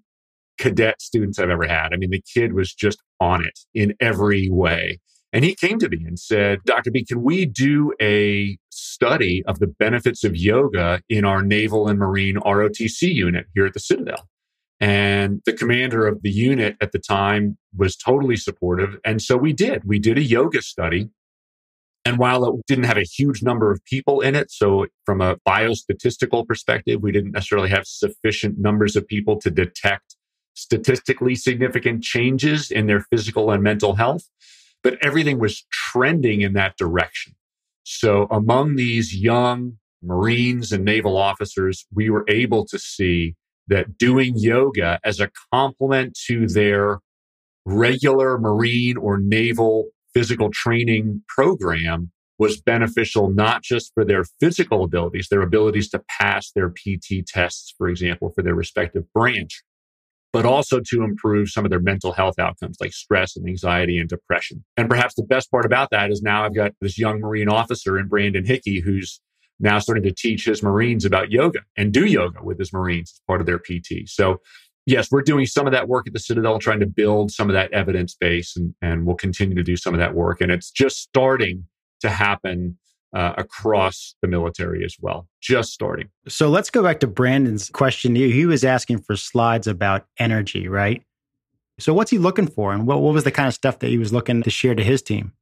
cadet 0.60 1.00
students 1.00 1.38
I've 1.38 1.50
ever 1.50 1.66
had. 1.66 1.92
I 1.92 1.96
mean, 1.96 2.10
the 2.10 2.22
kid 2.32 2.52
was 2.52 2.72
just 2.72 3.02
on 3.18 3.44
it 3.44 3.58
in 3.74 3.94
every 3.98 4.48
way. 4.50 5.00
And 5.32 5.44
he 5.44 5.54
came 5.54 5.78
to 5.78 5.88
me 5.88 6.04
and 6.06 6.18
said, 6.18 6.58
Dr. 6.64 6.90
B, 6.90 7.04
can 7.04 7.22
we 7.22 7.46
do 7.46 7.92
a 8.00 8.58
study 8.70 9.42
of 9.46 9.58
the 9.58 9.68
benefits 9.68 10.22
of 10.24 10.36
yoga 10.36 11.02
in 11.08 11.24
our 11.24 11.42
Naval 11.42 11.88
and 11.88 11.98
Marine 11.98 12.36
ROTC 12.36 13.12
unit 13.14 13.46
here 13.54 13.64
at 13.64 13.72
the 13.72 13.80
Citadel? 13.80 14.28
And 14.80 15.40
the 15.46 15.52
commander 15.52 16.06
of 16.06 16.22
the 16.22 16.30
unit 16.30 16.76
at 16.80 16.92
the 16.92 16.98
time 16.98 17.58
was 17.76 17.96
totally 17.96 18.36
supportive. 18.36 18.98
And 19.04 19.22
so 19.22 19.36
we 19.36 19.52
did. 19.52 19.84
We 19.84 19.98
did 19.98 20.18
a 20.18 20.22
yoga 20.22 20.62
study. 20.62 21.10
And 22.04 22.18
while 22.18 22.44
it 22.46 22.66
didn't 22.66 22.84
have 22.84 22.96
a 22.96 23.02
huge 23.02 23.42
number 23.42 23.70
of 23.70 23.84
people 23.84 24.20
in 24.20 24.34
it, 24.34 24.50
so 24.50 24.86
from 25.04 25.20
a 25.20 25.36
biostatistical 25.46 26.46
perspective, 26.46 27.02
we 27.02 27.12
didn't 27.12 27.32
necessarily 27.32 27.68
have 27.68 27.86
sufficient 27.86 28.58
numbers 28.58 28.96
of 28.96 29.06
people 29.06 29.38
to 29.42 29.50
detect 29.50 30.16
statistically 30.60 31.34
significant 31.34 32.02
changes 32.02 32.70
in 32.70 32.86
their 32.86 33.00
physical 33.10 33.50
and 33.50 33.62
mental 33.62 33.94
health 33.94 34.24
but 34.82 34.96
everything 35.02 35.38
was 35.38 35.64
trending 35.72 36.40
in 36.40 36.54
that 36.54 36.76
direction. 36.76 37.34
So 37.84 38.26
among 38.30 38.76
these 38.76 39.14
young 39.14 39.78
Marines 40.02 40.72
and 40.72 40.84
naval 40.84 41.16
officers, 41.16 41.86
we 41.92 42.08
were 42.08 42.24
able 42.28 42.64
to 42.66 42.78
see 42.78 43.34
that 43.68 43.98
doing 43.98 44.34
yoga 44.36 44.98
as 45.04 45.20
a 45.20 45.30
complement 45.52 46.18
to 46.26 46.46
their 46.46 47.00
regular 47.64 48.38
Marine 48.38 48.96
or 48.96 49.18
naval 49.18 49.88
physical 50.14 50.50
training 50.50 51.22
program 51.28 52.10
was 52.38 52.60
beneficial 52.60 53.30
not 53.30 53.62
just 53.62 53.92
for 53.92 54.04
their 54.04 54.24
physical 54.40 54.82
abilities, 54.82 55.28
their 55.30 55.42
abilities 55.42 55.90
to 55.90 56.02
pass 56.08 56.50
their 56.52 56.70
PT 56.70 57.26
tests, 57.26 57.74
for 57.76 57.88
example, 57.88 58.32
for 58.34 58.42
their 58.42 58.54
respective 58.54 59.04
branch, 59.12 59.62
but 60.32 60.46
also 60.46 60.80
to 60.80 61.02
improve 61.02 61.48
some 61.48 61.64
of 61.64 61.70
their 61.70 61.80
mental 61.80 62.12
health 62.12 62.38
outcomes 62.38 62.78
like 62.80 62.92
stress 62.92 63.36
and 63.36 63.48
anxiety 63.48 63.98
and 63.98 64.08
depression. 64.08 64.64
And 64.76 64.88
perhaps 64.88 65.14
the 65.14 65.24
best 65.24 65.50
part 65.50 65.66
about 65.66 65.90
that 65.90 66.10
is 66.10 66.22
now 66.22 66.44
I've 66.44 66.54
got 66.54 66.72
this 66.80 66.98
young 66.98 67.20
Marine 67.20 67.48
officer 67.48 67.98
in 67.98 68.08
Brandon 68.08 68.44
Hickey 68.44 68.80
who's 68.80 69.20
now 69.58 69.78
starting 69.78 70.04
to 70.04 70.12
teach 70.12 70.44
his 70.44 70.62
Marines 70.62 71.04
about 71.04 71.30
yoga 71.30 71.60
and 71.76 71.92
do 71.92 72.06
yoga 72.06 72.42
with 72.42 72.58
his 72.58 72.72
Marines 72.72 73.12
as 73.12 73.20
part 73.26 73.40
of 73.40 73.46
their 73.46 73.58
PT. 73.58 74.06
So 74.06 74.40
yes, 74.86 75.08
we're 75.10 75.22
doing 75.22 75.46
some 75.46 75.66
of 75.66 75.72
that 75.72 75.88
work 75.88 76.06
at 76.06 76.12
the 76.12 76.18
Citadel, 76.18 76.58
trying 76.58 76.80
to 76.80 76.86
build 76.86 77.30
some 77.30 77.48
of 77.48 77.54
that 77.54 77.72
evidence 77.72 78.14
base, 78.14 78.56
and, 78.56 78.74
and 78.80 79.06
we'll 79.06 79.16
continue 79.16 79.54
to 79.54 79.62
do 79.62 79.76
some 79.76 79.94
of 79.94 80.00
that 80.00 80.14
work. 80.14 80.40
And 80.40 80.50
it's 80.50 80.70
just 80.70 80.98
starting 80.98 81.66
to 82.00 82.08
happen 82.08 82.78
uh, 83.12 83.34
across 83.36 84.14
the 84.22 84.28
military 84.28 84.84
as 84.84 84.96
well. 85.00 85.26
Just 85.40 85.72
starting. 85.72 86.08
So 86.28 86.48
let's 86.48 86.70
go 86.70 86.82
back 86.82 87.00
to 87.00 87.06
Brandon's 87.06 87.68
question. 87.70 88.14
He 88.14 88.46
was 88.46 88.64
asking 88.64 89.02
for 89.02 89.16
slides 89.16 89.66
about 89.66 90.06
energy, 90.18 90.68
right? 90.68 91.02
So 91.78 91.94
what's 91.94 92.10
he 92.10 92.18
looking 92.18 92.46
for, 92.46 92.72
and 92.72 92.86
what, 92.86 93.00
what 93.00 93.14
was 93.14 93.24
the 93.24 93.30
kind 93.30 93.48
of 93.48 93.54
stuff 93.54 93.78
that 93.78 93.88
he 93.88 93.98
was 93.98 94.12
looking 94.12 94.42
to 94.42 94.50
share 94.50 94.74
to 94.74 94.84
his 94.84 95.02
team? 95.02 95.32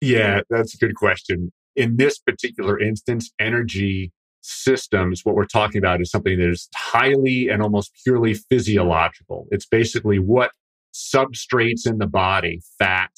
Yeah, 0.00 0.40
that's 0.50 0.74
a 0.74 0.78
good 0.78 0.94
question. 0.94 1.52
In 1.74 1.96
this 1.96 2.18
particular 2.18 2.78
instance, 2.78 3.32
energy 3.38 4.12
systems, 4.42 5.22
what 5.24 5.34
we're 5.34 5.46
talking 5.46 5.78
about 5.78 6.00
is 6.00 6.10
something 6.10 6.38
that 6.38 6.50
is 6.50 6.68
highly 6.74 7.48
and 7.48 7.62
almost 7.62 7.92
purely 8.04 8.34
physiological. 8.34 9.46
It's 9.50 9.66
basically 9.66 10.18
what 10.18 10.50
substrates 10.94 11.86
in 11.86 11.98
the 11.98 12.06
body, 12.06 12.60
fat 12.78 13.10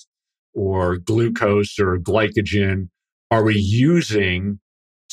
or 0.55 0.97
glucose 0.97 1.79
or 1.79 1.99
glycogen, 1.99 2.88
are 3.30 3.42
we 3.42 3.56
using 3.56 4.61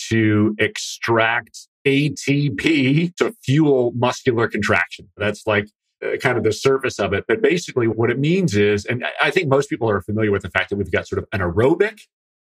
to 0.09 0.55
extract 0.59 1.67
ATP 1.85 3.15
to 3.15 3.33
fuel 3.43 3.91
muscular 3.95 4.47
contraction? 4.47 5.09
That's 5.17 5.45
like 5.45 5.67
uh, 6.03 6.17
kind 6.17 6.37
of 6.37 6.43
the 6.43 6.53
surface 6.53 6.99
of 6.99 7.13
it. 7.13 7.25
But 7.27 7.41
basically, 7.41 7.87
what 7.87 8.09
it 8.09 8.19
means 8.19 8.55
is, 8.55 8.85
and 8.85 9.05
I 9.21 9.31
think 9.31 9.47
most 9.47 9.69
people 9.69 9.89
are 9.89 10.01
familiar 10.01 10.31
with 10.31 10.43
the 10.43 10.49
fact 10.49 10.69
that 10.69 10.77
we've 10.77 10.91
got 10.91 11.07
sort 11.07 11.19
of 11.19 11.27
an 11.31 11.39
aerobic 11.39 11.99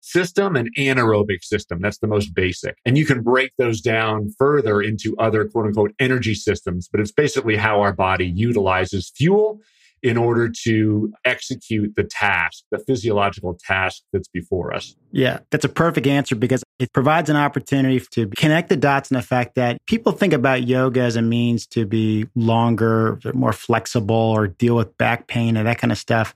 system 0.00 0.56
and 0.56 0.70
anaerobic 0.76 1.42
system. 1.42 1.80
That's 1.80 1.98
the 1.98 2.06
most 2.06 2.34
basic. 2.34 2.76
And 2.84 2.96
you 2.96 3.04
can 3.04 3.22
break 3.22 3.52
those 3.58 3.80
down 3.80 4.30
further 4.38 4.80
into 4.80 5.16
other 5.18 5.44
quote 5.44 5.66
unquote 5.66 5.92
energy 5.98 6.34
systems, 6.34 6.88
but 6.90 7.00
it's 7.00 7.12
basically 7.12 7.56
how 7.56 7.80
our 7.80 7.92
body 7.92 8.26
utilizes 8.26 9.10
fuel 9.14 9.60
in 10.02 10.16
order 10.16 10.48
to 10.64 11.12
execute 11.24 11.94
the 11.96 12.04
task, 12.04 12.64
the 12.70 12.78
physiological 12.78 13.58
task 13.66 14.02
that's 14.12 14.28
before 14.28 14.72
us. 14.72 14.94
Yeah, 15.10 15.40
that's 15.50 15.64
a 15.64 15.68
perfect 15.68 16.06
answer 16.06 16.36
because 16.36 16.62
it 16.78 16.92
provides 16.92 17.30
an 17.30 17.36
opportunity 17.36 18.00
to 18.12 18.28
connect 18.28 18.68
the 18.68 18.76
dots 18.76 19.10
in 19.10 19.16
the 19.16 19.22
fact 19.22 19.54
that 19.56 19.78
people 19.86 20.12
think 20.12 20.32
about 20.32 20.66
yoga 20.66 21.00
as 21.00 21.16
a 21.16 21.22
means 21.22 21.66
to 21.68 21.86
be 21.86 22.26
longer, 22.34 23.18
more 23.34 23.52
flexible, 23.52 24.14
or 24.14 24.48
deal 24.48 24.76
with 24.76 24.96
back 24.98 25.26
pain 25.26 25.56
and 25.56 25.66
that 25.66 25.78
kind 25.78 25.92
of 25.92 25.98
stuff. 25.98 26.34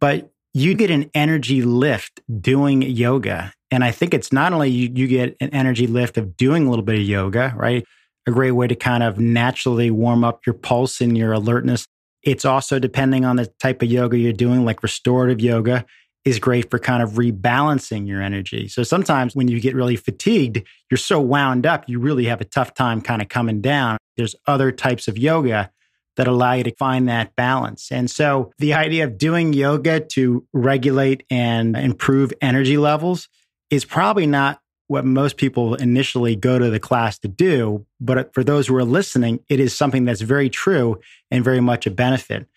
But 0.00 0.30
you 0.52 0.74
get 0.74 0.90
an 0.90 1.10
energy 1.14 1.62
lift 1.62 2.20
doing 2.40 2.82
yoga. 2.82 3.52
And 3.70 3.84
I 3.84 3.92
think 3.92 4.14
it's 4.14 4.32
not 4.32 4.52
only 4.52 4.70
you, 4.70 4.90
you 4.92 5.06
get 5.06 5.36
an 5.40 5.50
energy 5.50 5.86
lift 5.86 6.18
of 6.18 6.36
doing 6.36 6.66
a 6.66 6.70
little 6.70 6.84
bit 6.84 6.96
of 6.96 7.02
yoga, 7.02 7.54
right? 7.56 7.84
A 8.26 8.30
great 8.32 8.50
way 8.50 8.66
to 8.66 8.74
kind 8.74 9.02
of 9.02 9.18
naturally 9.20 9.90
warm 9.90 10.24
up 10.24 10.44
your 10.44 10.54
pulse 10.54 11.00
and 11.00 11.16
your 11.16 11.32
alertness. 11.32 11.86
It's 12.22 12.44
also 12.44 12.78
depending 12.78 13.24
on 13.24 13.36
the 13.36 13.46
type 13.46 13.82
of 13.82 13.88
yoga 13.90 14.18
you're 14.18 14.32
doing, 14.32 14.64
like 14.64 14.82
restorative 14.82 15.40
yoga 15.40 15.86
is 16.24 16.38
great 16.38 16.70
for 16.70 16.78
kind 16.78 17.02
of 17.02 17.12
rebalancing 17.12 18.06
your 18.06 18.20
energy. 18.20 18.68
So 18.68 18.82
sometimes 18.82 19.34
when 19.34 19.48
you 19.48 19.58
get 19.60 19.74
really 19.74 19.96
fatigued, 19.96 20.62
you're 20.90 20.98
so 20.98 21.20
wound 21.20 21.64
up, 21.64 21.88
you 21.88 21.98
really 21.98 22.26
have 22.26 22.40
a 22.40 22.44
tough 22.44 22.74
time 22.74 23.00
kind 23.00 23.22
of 23.22 23.28
coming 23.28 23.62
down. 23.62 23.96
There's 24.16 24.34
other 24.46 24.70
types 24.70 25.08
of 25.08 25.16
yoga 25.16 25.70
that 26.16 26.28
allow 26.28 26.52
you 26.52 26.64
to 26.64 26.74
find 26.74 27.08
that 27.08 27.34
balance. 27.36 27.90
And 27.90 28.10
so 28.10 28.52
the 28.58 28.74
idea 28.74 29.04
of 29.04 29.16
doing 29.16 29.54
yoga 29.54 30.00
to 30.00 30.46
regulate 30.52 31.24
and 31.30 31.76
improve 31.76 32.32
energy 32.42 32.76
levels 32.76 33.28
is 33.70 33.86
probably 33.86 34.26
not 34.26 34.60
what 34.90 35.04
most 35.04 35.36
people 35.36 35.76
initially 35.76 36.34
go 36.34 36.58
to 36.58 36.68
the 36.68 36.80
class 36.80 37.18
to 37.20 37.28
do. 37.28 37.86
But 38.00 38.34
for 38.34 38.42
those 38.42 38.66
who 38.66 38.76
are 38.76 38.84
listening, 38.84 39.40
it 39.48 39.60
is 39.60 39.76
something 39.76 40.04
that's 40.04 40.20
very 40.20 40.50
true 40.50 40.98
and 41.30 41.44
very 41.44 41.60
much 41.60 41.86
a 41.86 41.90
benefit. 41.90 42.48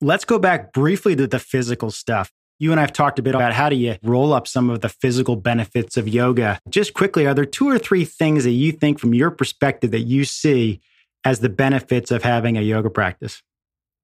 Let's 0.00 0.24
go 0.24 0.38
back 0.38 0.72
briefly 0.72 1.14
to 1.16 1.26
the 1.26 1.38
physical 1.38 1.90
stuff. 1.90 2.32
You 2.58 2.70
and 2.70 2.80
I 2.80 2.82
have 2.82 2.92
talked 2.92 3.18
a 3.18 3.22
bit 3.22 3.34
about 3.34 3.52
how 3.52 3.68
do 3.68 3.76
you 3.76 3.96
roll 4.02 4.32
up 4.32 4.46
some 4.46 4.70
of 4.70 4.80
the 4.80 4.88
physical 4.88 5.36
benefits 5.36 5.96
of 5.96 6.08
yoga. 6.08 6.58
Just 6.68 6.94
quickly, 6.94 7.26
are 7.26 7.34
there 7.34 7.44
two 7.44 7.68
or 7.68 7.78
three 7.78 8.04
things 8.04 8.44
that 8.44 8.50
you 8.50 8.72
think 8.72 8.98
from 8.98 9.12
your 9.14 9.30
perspective 9.30 9.90
that 9.90 10.00
you 10.00 10.24
see 10.24 10.80
as 11.24 11.40
the 11.40 11.48
benefits 11.48 12.10
of 12.10 12.22
having 12.22 12.56
a 12.56 12.62
yoga 12.62 12.90
practice. 12.90 13.42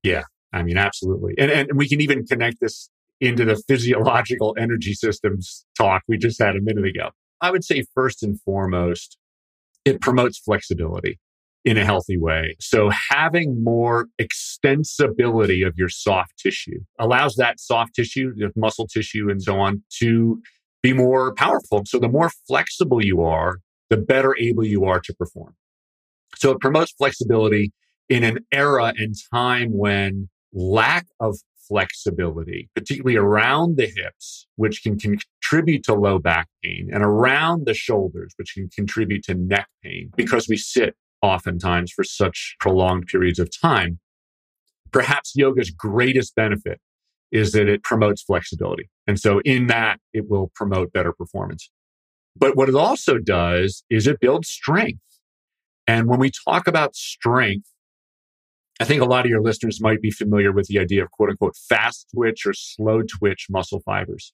Yeah, 0.03 0.23
I 0.53 0.63
mean, 0.63 0.77
absolutely. 0.77 1.35
And, 1.39 1.51
and 1.51 1.69
we 1.75 1.89
can 1.89 2.01
even 2.01 2.27
connect 2.27 2.61
this 2.61 2.91
into 3.21 3.45
the 3.45 3.57
physiological 3.67 4.55
energy 4.59 4.95
systems 4.95 5.65
talk 5.77 6.03
we 6.07 6.19
just 6.19 6.41
had 6.41 6.57
a 6.57 6.61
minute 6.61 6.85
ago. 6.85 7.11
I 7.41 7.51
would 7.51 7.65
say, 7.65 7.85
first 7.95 8.23
and 8.23 8.41
foremost, 8.41 9.17
it 9.85 10.01
promotes 10.01 10.39
flexibility 10.39 11.19
in 11.65 11.77
a 11.77 11.85
healthy 11.85 12.17
way. 12.17 12.57
So 12.61 12.91
having 13.11 13.63
more 13.63 14.07
extensibility 14.21 15.67
of 15.67 15.75
your 15.77 15.89
soft 15.89 16.39
tissue 16.39 16.81
allows 16.99 17.35
that 17.37 17.61
soft 17.61 17.95
tissue, 17.95 18.33
the 18.35 18.51
muscle 18.57 18.87
tissue 18.87 19.29
and 19.29 19.43
so 19.43 19.59
on 19.59 19.83
to 20.01 20.41
be 20.83 20.93
more 20.93 21.35
powerful. 21.35 21.83
So 21.87 21.99
the 21.99 22.09
more 22.09 22.31
flexible 22.47 23.05
you 23.05 23.23
are, 23.23 23.59
the 23.91 23.97
better 23.97 24.37
able 24.39 24.65
you 24.65 24.85
are 24.85 25.01
to 25.01 25.15
perform. 25.15 25.55
So 26.37 26.53
it 26.53 26.61
promotes 26.61 26.93
flexibility 26.93 27.73
in 28.09 28.25
an 28.25 28.39
era 28.53 28.95
and 28.97 29.15
time 29.33 29.77
when 29.77 30.29
lack 30.53 31.07
of 31.21 31.37
flexibility, 31.69 32.71
particularly 32.75 33.17
around 33.17 33.77
the 33.77 33.87
hips, 33.87 34.47
which 34.57 34.83
can 34.83 34.99
contribute 34.99 35.85
to 35.85 35.95
low 35.95 36.19
back 36.19 36.49
pain 36.63 36.89
and 36.93 37.03
around 37.03 37.67
the 37.67 37.75
shoulders, 37.75 38.33
which 38.37 38.55
can 38.55 38.69
contribute 38.69 39.23
to 39.25 39.35
neck 39.35 39.69
pain 39.83 40.11
because 40.17 40.49
we 40.49 40.57
sit 40.57 40.97
oftentimes 41.23 41.93
for 41.93 42.05
such 42.05 42.57
prolonged 42.61 43.07
periods 43.07 43.39
of 43.39 43.51
time. 43.61 43.99
Perhaps 44.93 45.35
yoga's 45.37 45.71
greatest 45.71 46.35
benefit 46.35 46.81
is 47.31 47.53
that 47.53 47.69
it 47.69 47.83
promotes 47.83 48.23
flexibility. 48.23 48.89
And 49.07 49.21
so 49.21 49.41
in 49.45 49.67
that, 49.67 50.01
it 50.13 50.29
will 50.29 50.51
promote 50.55 50.93
better 50.93 51.13
performance. 51.13 51.71
But 52.35 52.57
what 52.57 52.69
it 52.69 52.75
also 52.75 53.19
does 53.19 53.85
is 53.91 54.07
it 54.07 54.21
builds 54.21 54.49
strength. 54.49 55.01
And 55.87 56.07
when 56.07 56.21
we 56.21 56.31
talk 56.47 56.67
about 56.67 56.95
strength, 56.95 57.69
I 58.81 58.85
think 58.85 59.03
a 59.03 59.07
lot 59.07 59.25
of 59.25 59.31
your 59.31 59.43
listeners 59.43 59.81
might 59.81 60.01
be 60.01 60.11
familiar 60.11 60.53
with 60.53 60.69
the 60.69 60.79
idea 60.79 61.03
of 61.03 61.11
quote 61.11 61.31
unquote 61.31 61.57
fast 61.57 62.07
twitch 62.15 62.47
or 62.47 62.53
slow 62.53 63.03
twitch 63.03 63.47
muscle 63.51 63.81
fibers. 63.81 64.33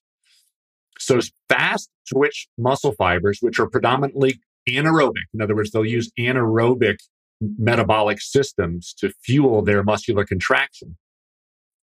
So 0.99 1.19
fast 1.49 1.89
twitch 2.11 2.47
muscle 2.57 2.93
fibers, 2.93 3.39
which 3.41 3.59
are 3.59 3.67
predominantly 3.67 4.39
anaerobic. 4.69 5.25
In 5.33 5.41
other 5.41 5.55
words, 5.55 5.71
they'll 5.71 5.85
use 5.85 6.11
anaerobic 6.17 6.97
metabolic 7.41 8.21
systems 8.21 8.93
to 8.99 9.11
fuel 9.23 9.61
their 9.61 9.83
muscular 9.83 10.25
contraction. 10.25 10.97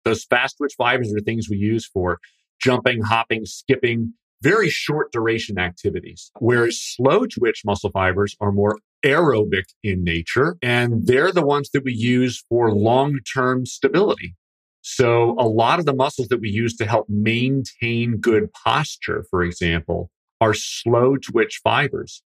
Those 0.04 0.24
fast 0.24 0.56
twitch 0.58 0.74
fibers 0.78 1.12
are 1.12 1.20
things 1.20 1.48
we 1.50 1.56
use 1.56 1.86
for 1.86 2.18
jumping, 2.62 3.02
hopping, 3.02 3.46
skipping, 3.46 4.14
very 4.42 4.70
short 4.70 5.12
duration 5.12 5.58
activities, 5.58 6.30
whereas 6.38 6.80
slow 6.80 7.26
twitch 7.26 7.62
muscle 7.64 7.90
fibers 7.90 8.36
are 8.40 8.52
more 8.52 8.78
aerobic 9.04 9.64
in 9.82 10.04
nature, 10.04 10.56
and 10.62 11.06
they're 11.06 11.32
the 11.32 11.44
ones 11.44 11.70
that 11.72 11.84
we 11.84 11.92
use 11.92 12.44
for 12.48 12.72
long 12.72 13.18
term 13.32 13.66
stability. 13.66 14.34
So, 14.82 15.36
a 15.38 15.46
lot 15.46 15.78
of 15.78 15.86
the 15.86 15.94
muscles 15.94 16.28
that 16.28 16.40
we 16.40 16.50
use 16.50 16.76
to 16.76 16.86
help 16.86 17.06
maintain 17.08 18.16
good 18.16 18.52
posture, 18.52 19.24
for 19.30 19.42
example, 19.42 20.10
are 20.40 20.54
slow 20.54 21.16
twitch 21.16 21.60
fibers. 21.62 22.22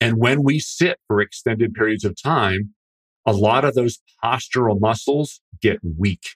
And 0.00 0.16
when 0.16 0.42
we 0.42 0.58
sit 0.58 0.98
for 1.06 1.20
extended 1.20 1.74
periods 1.74 2.04
of 2.04 2.20
time, 2.20 2.74
a 3.24 3.32
lot 3.32 3.64
of 3.64 3.74
those 3.74 4.00
postural 4.22 4.80
muscles 4.80 5.40
get 5.60 5.78
weak. 5.96 6.30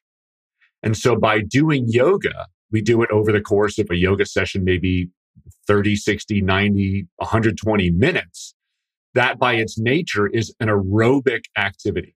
And 0.83 0.97
so 0.97 1.17
by 1.17 1.41
doing 1.41 1.87
yoga, 1.89 2.47
we 2.71 2.81
do 2.81 3.03
it 3.03 3.11
over 3.11 3.33
the 3.33 3.41
course 3.41 3.79
of 3.79 3.89
a 3.91 3.97
yoga 3.97 4.25
session, 4.25 4.63
maybe 4.63 5.09
30, 5.67 5.97
60, 5.97 6.43
90, 6.43 7.07
120 7.17 7.91
minutes. 7.91 8.55
That 9.17 9.39
by 9.39 9.55
its 9.55 9.79
nature 9.79 10.27
is 10.27 10.55
an 10.61 10.69
aerobic 10.69 11.45
activity. 11.57 12.15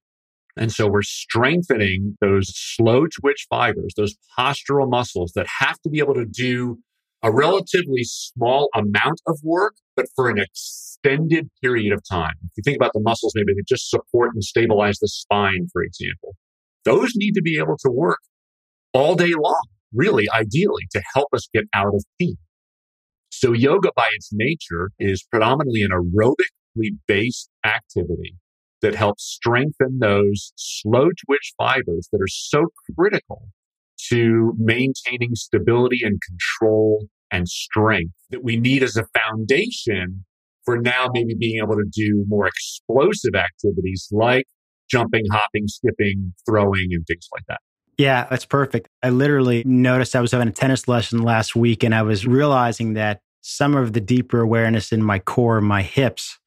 And 0.55 0.71
so 0.71 0.87
we're 0.87 1.01
strengthening 1.01 2.19
those 2.21 2.53
slow 2.55 3.07
twitch 3.07 3.47
fibers, 3.49 3.95
those 3.97 4.17
postural 4.39 4.87
muscles 4.87 5.33
that 5.35 5.47
have 5.61 5.81
to 5.81 5.89
be 5.89 6.01
able 6.01 6.13
to 6.13 6.27
do 6.27 6.79
a 7.23 7.33
relatively 7.33 8.03
small 8.05 8.69
amount 8.75 9.23
of 9.27 9.39
work, 9.43 9.77
but 9.97 10.07
for 10.15 10.29
an 10.29 10.39
extended 10.39 11.49
period 11.63 11.95
of 11.95 12.03
time. 12.07 12.35
If 12.45 12.51
you 12.59 12.63
think 12.63 12.77
about 12.77 12.93
the 12.93 13.01
muscles, 13.01 13.33
maybe 13.35 13.55
they 13.55 13.63
just 13.67 13.89
support 13.89 14.35
and 14.35 14.45
stabilize 14.45 14.99
the 14.99 15.09
spine, 15.09 15.69
for 15.73 15.83
example. 15.83 16.37
Those 16.85 17.13
need 17.17 17.33
to 17.33 17.43
be 17.43 17.57
able 17.57 17.79
to 17.79 17.91
work 17.91 18.21
all 18.93 19.15
day 19.15 19.33
long, 19.33 19.65
really, 19.95 20.29
ideally, 20.31 20.87
to 20.91 21.03
help 21.15 21.29
us 21.33 21.49
get 21.55 21.65
out 21.73 21.95
of 21.95 22.05
pain. 22.21 22.37
So 23.31 23.55
yoga 23.55 23.91
by 23.97 24.09
its 24.13 24.29
nature 24.35 24.91
is 24.99 25.23
predominantly 25.23 25.83
an 25.83 25.93
aerobically 25.93 26.60
based 27.07 27.51
activity 27.65 28.37
that 28.83 28.95
helps 28.95 29.25
strengthen 29.25 29.99
those 30.01 30.53
slow 30.57 31.09
twitch 31.27 31.53
fibers 31.59 32.09
that 32.13 32.21
are 32.21 32.29
so 32.29 32.67
critical 32.99 33.49
to 34.09 34.55
maintaining 34.59 35.35
stability 35.35 36.01
and 36.03 36.19
control 36.27 37.07
and 37.31 37.49
strength 37.49 38.15
that 38.31 38.43
we 38.43 38.57
need 38.57 38.83
as 38.83 38.97
a 38.97 39.05
foundation 39.19 40.25
for 40.65 40.79
now 40.79 41.09
maybe 41.13 41.35
being 41.39 41.59
able 41.63 41.75
to 41.75 41.85
do 41.93 42.25
more 42.29 42.47
explosive 42.47 43.35
activities 43.35 44.09
like 44.11 44.45
jumping, 44.91 45.25
hopping, 45.31 45.69
skipping, 45.69 46.35
throwing, 46.49 46.89
and 46.91 47.07
things 47.07 47.29
like 47.33 47.45
that. 47.49 47.61
Yeah, 47.99 48.27
that's 48.31 48.47
perfect. 48.47 48.89
I 49.03 49.11
literally 49.11 49.63
noticed 49.65 50.17
I 50.17 50.21
was 50.21 50.33
having 50.33 50.49
a 50.49 50.53
tennis 50.53 50.89
lesson 50.89 51.23
last 51.23 51.55
week 51.55 51.85
and 51.85 51.95
I 51.95 52.03
was 52.03 52.27
realizing 52.27 52.95
that 52.95 53.21
some 53.43 53.75
of 53.75 53.93
the 53.93 54.01
deeper 54.01 54.41
awareness 54.41 54.91
in 54.91 55.03
my 55.03 55.19
core, 55.19 55.61
my 55.61 55.83
hips, 55.83 56.39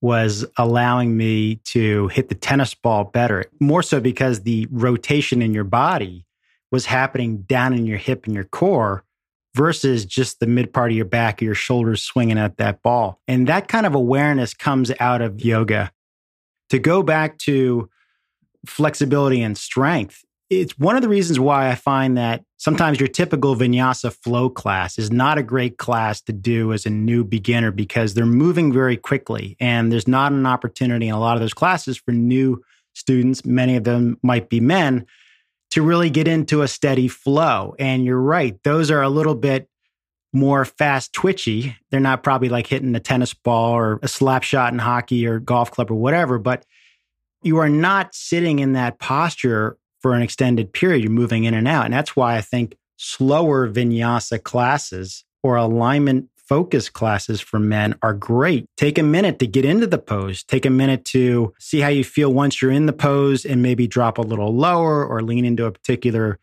was 0.00 0.44
allowing 0.56 1.16
me 1.16 1.56
to 1.64 2.08
hit 2.08 2.28
the 2.28 2.34
tennis 2.34 2.74
ball 2.74 3.04
better. 3.04 3.44
More 3.60 3.82
so 3.82 4.00
because 4.00 4.42
the 4.42 4.68
rotation 4.70 5.42
in 5.42 5.54
your 5.54 5.64
body 5.64 6.26
was 6.70 6.86
happening 6.86 7.38
down 7.42 7.72
in 7.72 7.86
your 7.86 7.98
hip 7.98 8.26
and 8.26 8.34
your 8.34 8.44
core 8.44 9.04
versus 9.54 10.04
just 10.04 10.38
the 10.38 10.46
mid 10.46 10.72
part 10.72 10.90
of 10.90 10.96
your 10.96 11.06
back 11.06 11.40
your 11.40 11.54
shoulders 11.54 12.02
swinging 12.02 12.38
at 12.38 12.58
that 12.58 12.82
ball. 12.82 13.20
And 13.26 13.46
that 13.46 13.68
kind 13.68 13.86
of 13.86 13.94
awareness 13.94 14.52
comes 14.52 14.92
out 15.00 15.22
of 15.22 15.40
yoga. 15.42 15.90
To 16.70 16.78
go 16.78 17.02
back 17.02 17.38
to 17.38 17.88
flexibility 18.66 19.40
and 19.40 19.56
strength, 19.56 20.24
it's 20.48 20.78
one 20.78 20.96
of 20.96 21.02
the 21.02 21.08
reasons 21.08 21.40
why 21.40 21.70
I 21.70 21.74
find 21.74 22.16
that 22.16 22.44
sometimes 22.56 23.00
your 23.00 23.08
typical 23.08 23.56
vinyasa 23.56 24.12
flow 24.12 24.48
class 24.48 24.98
is 24.98 25.10
not 25.10 25.38
a 25.38 25.42
great 25.42 25.76
class 25.76 26.20
to 26.22 26.32
do 26.32 26.72
as 26.72 26.86
a 26.86 26.90
new 26.90 27.24
beginner 27.24 27.72
because 27.72 28.14
they're 28.14 28.26
moving 28.26 28.72
very 28.72 28.96
quickly 28.96 29.56
and 29.58 29.90
there's 29.90 30.06
not 30.06 30.32
an 30.32 30.46
opportunity 30.46 31.08
in 31.08 31.14
a 31.14 31.20
lot 31.20 31.36
of 31.36 31.40
those 31.40 31.54
classes 31.54 31.96
for 31.96 32.12
new 32.12 32.62
students, 32.94 33.44
many 33.44 33.76
of 33.76 33.84
them 33.84 34.18
might 34.22 34.48
be 34.48 34.60
men, 34.60 35.04
to 35.70 35.82
really 35.82 36.10
get 36.10 36.28
into 36.28 36.62
a 36.62 36.68
steady 36.68 37.08
flow. 37.08 37.74
And 37.78 38.04
you're 38.04 38.20
right, 38.20 38.56
those 38.62 38.90
are 38.90 39.02
a 39.02 39.08
little 39.08 39.34
bit 39.34 39.68
more 40.32 40.64
fast 40.64 41.12
twitchy. 41.12 41.76
They're 41.90 41.98
not 41.98 42.22
probably 42.22 42.48
like 42.48 42.68
hitting 42.68 42.94
a 42.94 43.00
tennis 43.00 43.34
ball 43.34 43.72
or 43.72 43.98
a 44.02 44.08
slap 44.08 44.44
shot 44.44 44.72
in 44.72 44.78
hockey 44.78 45.26
or 45.26 45.40
golf 45.40 45.72
club 45.72 45.90
or 45.90 45.96
whatever, 45.96 46.38
but 46.38 46.64
you 47.42 47.58
are 47.58 47.68
not 47.68 48.14
sitting 48.14 48.60
in 48.60 48.74
that 48.74 48.98
posture 48.98 49.76
for 50.00 50.14
an 50.14 50.22
extended 50.22 50.72
period. 50.72 51.02
You're 51.02 51.10
moving 51.10 51.44
in 51.44 51.54
and 51.54 51.68
out. 51.68 51.84
And 51.84 51.94
that's 51.94 52.16
why 52.16 52.36
I 52.36 52.40
think 52.40 52.76
slower 52.96 53.68
vinyasa 53.68 54.42
classes 54.42 55.24
or 55.42 55.56
alignment 55.56 56.28
focus 56.48 56.88
classes 56.88 57.40
for 57.40 57.58
men 57.58 57.94
are 58.02 58.14
great. 58.14 58.66
Take 58.76 58.98
a 58.98 59.02
minute 59.02 59.38
to 59.40 59.46
get 59.46 59.64
into 59.64 59.86
the 59.86 59.98
pose. 59.98 60.44
Take 60.44 60.64
a 60.64 60.70
minute 60.70 61.04
to 61.06 61.52
see 61.58 61.80
how 61.80 61.88
you 61.88 62.04
feel 62.04 62.32
once 62.32 62.62
you're 62.62 62.70
in 62.70 62.86
the 62.86 62.92
pose 62.92 63.44
and 63.44 63.62
maybe 63.62 63.86
drop 63.86 64.18
a 64.18 64.22
little 64.22 64.54
lower 64.54 65.04
or 65.04 65.22
lean 65.22 65.44
into 65.44 65.66
a 65.66 65.72
particular 65.72 66.38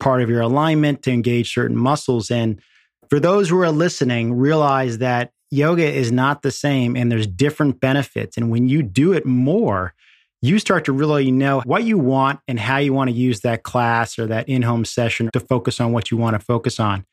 part 0.00 0.20
of 0.20 0.28
your 0.28 0.40
alignment 0.40 1.02
to 1.04 1.12
engage 1.12 1.54
certain 1.54 1.76
muscles. 1.76 2.30
And 2.30 2.60
for 3.08 3.20
those 3.20 3.48
who 3.48 3.60
are 3.60 3.70
listening, 3.70 4.34
realize 4.34 4.98
that 4.98 5.30
yoga 5.50 5.86
is 5.86 6.10
not 6.10 6.42
the 6.42 6.50
same 6.50 6.96
and 6.96 7.10
there's 7.10 7.26
different 7.26 7.80
benefits. 7.80 8.36
And 8.36 8.50
when 8.50 8.68
you 8.68 8.82
do 8.82 9.12
it 9.12 9.24
more, 9.24 9.94
you 10.42 10.58
start 10.58 10.84
to 10.84 10.92
really 10.92 11.30
know 11.30 11.62
what 11.64 11.84
you 11.84 11.98
want 11.98 12.40
and 12.46 12.60
how 12.60 12.78
you 12.78 12.92
want 12.92 13.10
to 13.10 13.16
use 13.16 13.40
that 13.40 13.62
class 13.62 14.18
or 14.18 14.26
that 14.26 14.48
in 14.48 14.62
home 14.62 14.84
session 14.84 15.30
to 15.32 15.40
focus 15.40 15.80
on 15.80 15.92
what 15.92 16.10
you 16.10 16.16
want 16.16 16.38
to 16.38 16.44
focus 16.44 16.78
on. 16.78 17.04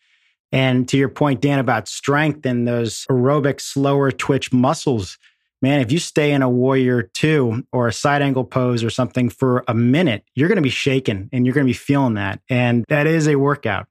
And 0.52 0.88
to 0.90 0.98
your 0.98 1.10
point, 1.10 1.42
Dan, 1.42 1.58
about 1.58 1.88
strength 1.88 2.46
and 2.46 2.68
those 2.68 3.06
aerobic, 3.10 3.60
slower 3.60 4.12
twitch 4.12 4.54
muscles, 4.54 5.18
man, 5.64 5.80
if 5.80 5.92
you 5.92 5.98
stay 5.98 6.32
in 6.32 6.44
a 6.44 6.50
warrior 6.50 7.04
two 7.14 7.64
or 7.72 7.88
a 7.88 7.94
side 7.94 8.22
angle 8.22 8.44
pose 8.44 8.84
or 8.84 8.92
something 8.92 9.30
for 9.30 9.64
a 9.68 9.74
minute, 9.74 10.24
you're 10.36 10.50
going 10.50 10.58
to 10.58 10.62
be 10.62 10.70
shaking 10.70 11.30
and 11.32 11.46
you're 11.46 11.56
going 11.56 11.66
to 11.66 11.70
be 11.70 11.74
feeling 11.74 12.16
that. 12.16 12.40
And 12.50 12.86
that 12.90 13.08
is 13.08 13.28
a 13.28 13.36
workout. 13.36 13.88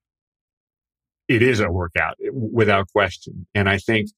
It 1.26 1.42
is 1.42 1.61
a 1.61 1.70
workout 1.70 2.16
without 2.33 2.88
question. 2.92 3.46
And 3.54 3.68
I 3.68 3.78
think 3.78 4.11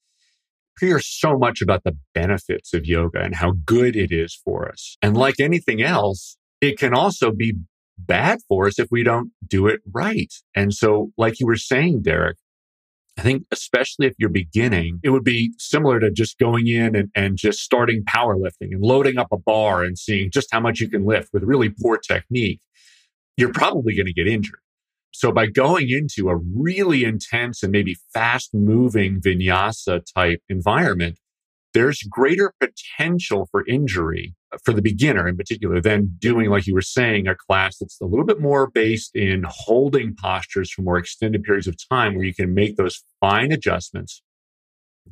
hear 0.81 1.01
so 1.01 1.39
much 1.39 1.63
about 1.63 1.85
the 1.85 1.97
benefits 2.15 2.75
of 2.75 2.87
yoga 2.87 3.21
and 3.21 3.35
how 3.35 3.53
good 3.65 3.97
it 3.97 4.13
is 4.13 4.35
for 4.45 4.69
us. 4.69 4.97
And 5.03 5.17
like 5.17 5.41
anything 5.41 5.83
else, 5.83 6.37
it 6.61 6.79
can 6.79 6.95
also 6.95 7.31
be 7.31 7.55
bad 7.99 8.41
for 8.49 8.67
us 8.67 8.79
if 8.79 8.89
we 8.91 9.03
don't 9.03 9.31
do 9.47 9.67
it 9.67 9.81
right. 9.93 10.33
And 10.55 10.75
so, 10.75 11.11
like 11.17 11.41
you 11.41 11.47
were 11.47 11.57
saying, 11.57 12.03
Derek, 12.03 12.37
I 13.17 13.23
think 13.23 13.45
especially 13.53 14.07
if 14.07 14.15
you're 14.19 14.29
beginning, 14.29 14.99
it 15.05 15.11
would 15.11 15.25
be 15.25 15.53
similar 15.59 16.01
to 16.01 16.11
just 16.11 16.39
going 16.39 16.67
in 16.67 16.97
and, 16.97 17.11
and 17.15 17.37
just 17.37 17.61
starting 17.61 18.05
powerlifting 18.05 18.73
and 18.73 18.83
loading 18.83 19.19
up 19.19 19.29
a 19.31 19.39
bar 19.39 19.85
and 19.85 19.97
seeing 19.97 20.31
just 20.31 20.49
how 20.51 20.61
much 20.61 20.81
you 20.81 20.89
can 20.89 21.05
lift 21.05 21.33
with 21.33 21.45
really 21.45 21.69
poor 21.69 21.97
technique. 21.97 22.61
You're 23.37 23.53
probably 23.53 23.95
going 23.95 24.07
to 24.07 24.13
get 24.13 24.27
injured. 24.27 24.59
So 25.15 25.31
by 25.31 25.47
going 25.47 25.91
into 25.91 26.29
a 26.29 26.37
really 26.37 27.05
intense 27.05 27.63
and 27.63 27.71
maybe 27.71 27.97
fast 28.13 28.53
moving 28.53 29.21
vinyasa 29.21 30.03
type 30.13 30.43
environment, 30.49 31.21
there's 31.73 32.03
greater 32.03 32.53
potential 32.59 33.47
for 33.53 33.65
injury 33.69 34.35
uh, 34.53 34.59
for 34.65 34.73
the 34.73 34.83
beginner 34.83 35.29
in 35.29 35.37
particular 35.37 35.81
than 35.81 36.17
doing, 36.19 36.51
like 36.51 36.67
you 36.67 36.75
were 36.75 36.83
saying, 36.83 37.29
a 37.29 37.37
class 37.37 37.79
that's 37.79 38.01
a 38.01 38.07
little 38.07 38.27
bit 38.27 38.41
more 38.41 38.69
based 38.69 39.15
in 39.15 39.45
holding 39.49 40.17
postures 40.21 40.73
for 40.73 40.83
more 40.83 40.99
extended 40.99 41.45
periods 41.45 41.69
of 41.69 41.77
time 41.89 42.17
where 42.17 42.25
you 42.25 42.35
can 42.35 42.53
make 42.53 42.77
those 42.77 43.01
fine 43.21 43.53
adjustments, 43.53 44.21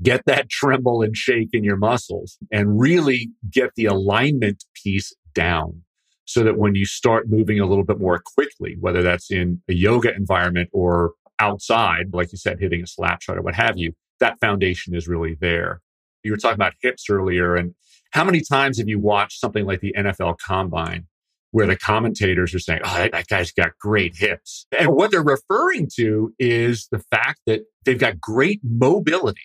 get 0.03 0.25
that 0.27 0.49
tremble 0.51 1.03
and 1.03 1.17
shake 1.17 1.51
in 1.53 1.63
your 1.63 1.77
muscles 1.77 2.39
and 2.51 2.81
really 2.81 3.31
get 3.49 3.71
the 3.77 3.87
alignment 3.87 4.65
piece 4.75 5.15
down 5.33 5.83
so 6.25 6.45
that 6.45 6.57
when 6.57 6.75
you 6.75 6.87
start 6.87 7.29
moving 7.29 7.61
a 7.61 7.67
little 7.67 7.85
bit 7.85 7.99
more 7.99 8.21
quickly, 8.25 8.77
whether 8.81 9.03
that's 9.03 9.31
in 9.31 9.61
a 9.69 9.75
yoga 9.75 10.15
environment 10.15 10.71
or 10.73 11.13
outside, 11.39 12.13
like 12.13 12.31
you 12.33 12.39
said, 12.39 12.61
hitting 12.61 12.83
a 12.83 12.87
slap 12.87 13.23
shot 13.23 13.37
or 13.37 13.43
what 13.43 13.55
have 13.55 13.77
you, 13.77 13.93
that 14.21 14.39
foundation 14.41 14.95
is 14.95 15.09
really 15.09 15.37
there. 15.41 15.81
You 16.23 16.31
were 16.31 16.37
talking 16.37 16.55
about 16.55 16.75
hips 16.81 17.07
earlier. 17.11 17.57
And 17.57 17.75
how 18.13 18.25
many 18.25 18.41
times 18.41 18.79
have 18.79 18.89
you 18.89 19.01
watched 19.01 19.41
something 19.41 19.67
like 19.67 19.81
the 19.81 19.95
NFL 19.99 20.39
combine 20.39 21.07
where 21.51 21.67
the 21.67 21.77
commentators 21.77 22.55
are 22.55 22.61
saying, 22.61 22.81
oh, 22.85 23.09
that 23.13 23.27
guy's 23.27 23.51
got 23.51 23.71
great 23.81 24.15
hips? 24.17 24.67
And 24.79 24.91
what 24.91 25.11
they're 25.11 25.23
referring 25.23 25.89
to 25.97 26.33
is 26.39 26.89
the 26.93 27.01
fact 27.11 27.41
that 27.47 27.63
they've 27.85 27.99
got 27.99 28.21
great 28.21 28.61
mobility. 28.63 29.41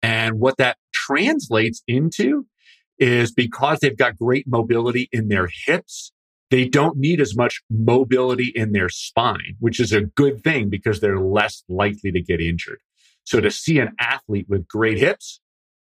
And 0.00 0.38
what 0.38 0.58
that 0.58 0.76
translates 0.94 1.82
into 1.88 2.46
is 2.98 3.32
because 3.32 3.78
they've 3.80 3.96
got 3.96 4.16
great 4.16 4.46
mobility 4.46 5.08
in 5.12 5.28
their 5.28 5.48
hips, 5.66 6.12
they 6.50 6.66
don't 6.66 6.96
need 6.96 7.20
as 7.20 7.36
much 7.36 7.62
mobility 7.70 8.52
in 8.54 8.72
their 8.72 8.88
spine, 8.88 9.56
which 9.60 9.78
is 9.78 9.92
a 9.92 10.02
good 10.02 10.42
thing 10.42 10.68
because 10.68 11.00
they're 11.00 11.20
less 11.20 11.62
likely 11.68 12.10
to 12.12 12.22
get 12.22 12.40
injured. 12.40 12.80
So 13.24 13.40
to 13.40 13.50
see 13.50 13.78
an 13.78 13.92
athlete 14.00 14.46
with 14.48 14.66
great 14.66 14.98
hips 14.98 15.40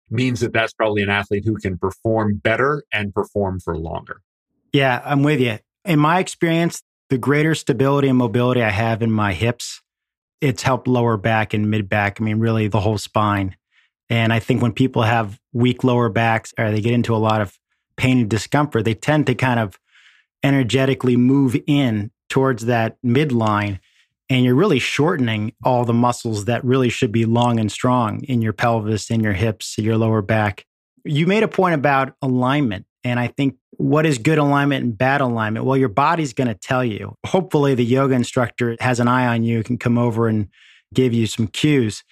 means 0.09 0.39
that 0.39 0.53
that's 0.53 0.73
probably 0.73 1.01
an 1.01 1.09
athlete 1.09 1.43
who 1.45 1.55
can 1.57 1.77
perform 1.77 2.37
better 2.37 2.83
and 2.93 3.13
perform 3.13 3.59
for 3.59 3.77
longer. 3.77 4.21
Yeah, 4.71 5.01
I'm 5.03 5.23
with 5.23 5.39
you. 5.39 5.59
In 5.85 5.99
my 5.99 6.19
experience, 6.19 6.81
the 7.09 7.17
greater 7.17 7.53
stability 7.53 8.07
and 8.07 8.17
mobility 8.17 8.63
I 8.63 8.69
have 8.69 9.01
in 9.01 9.11
my 9.11 9.33
hips, 9.33 9.81
it's 10.39 10.63
helped 10.63 10.87
lower 10.87 11.17
back 11.17 11.53
and 11.53 11.69
mid 11.69 11.89
back. 11.89 12.19
I 12.19 12.23
mean, 12.23 12.39
really 12.39 12.67
the 12.67 12.79
whole 12.79 12.97
spine. 12.97 13.55
And 14.13 14.31
I 14.31 14.37
think 14.37 14.61
when 14.61 14.73
people 14.73 15.01
have 15.01 15.39
weak 15.53 15.83
lower 15.83 16.07
backs 16.07 16.53
or 16.59 16.69
they 16.69 16.81
get 16.81 16.93
into 16.93 17.15
a 17.15 17.17
lot 17.17 17.41
of 17.41 17.57
pain 17.97 18.19
and 18.19 18.29
discomfort, 18.29 18.85
they 18.85 18.93
tend 18.93 19.25
to 19.25 19.33
kind 19.33 19.59
of 19.59 19.79
energetically 20.43 21.17
move 21.17 21.59
in 21.65 22.11
towards 22.29 22.65
that 22.65 22.95
midline. 23.03 23.79
And 24.29 24.45
you're 24.45 24.53
really 24.53 24.77
shortening 24.77 25.53
all 25.63 25.83
the 25.83 25.95
muscles 25.95 26.45
that 26.45 26.63
really 26.63 26.89
should 26.89 27.11
be 27.11 27.25
long 27.25 27.59
and 27.59 27.71
strong 27.71 28.21
in 28.25 28.43
your 28.43 28.53
pelvis, 28.53 29.09
in 29.09 29.21
your 29.21 29.33
hips, 29.33 29.79
your 29.79 29.97
lower 29.97 30.21
back. 30.21 30.67
You 31.03 31.25
made 31.25 31.41
a 31.41 31.47
point 31.47 31.73
about 31.73 32.13
alignment. 32.21 32.85
And 33.03 33.19
I 33.19 33.25
think 33.25 33.55
what 33.77 34.05
is 34.05 34.19
good 34.19 34.37
alignment 34.37 34.85
and 34.85 34.95
bad 34.95 35.21
alignment? 35.21 35.65
Well, 35.65 35.75
your 35.75 35.89
body's 35.89 36.33
going 36.33 36.49
to 36.49 36.53
tell 36.53 36.85
you. 36.85 37.17
Hopefully, 37.25 37.73
the 37.73 37.83
yoga 37.83 38.13
instructor 38.13 38.77
has 38.79 38.99
an 38.99 39.07
eye 39.07 39.25
on 39.25 39.43
you, 39.43 39.63
can 39.63 39.79
come 39.79 39.97
over 39.97 40.27
and 40.27 40.49
give 40.93 41.15
you 41.15 41.25
some 41.25 41.47
cues. 41.47 42.03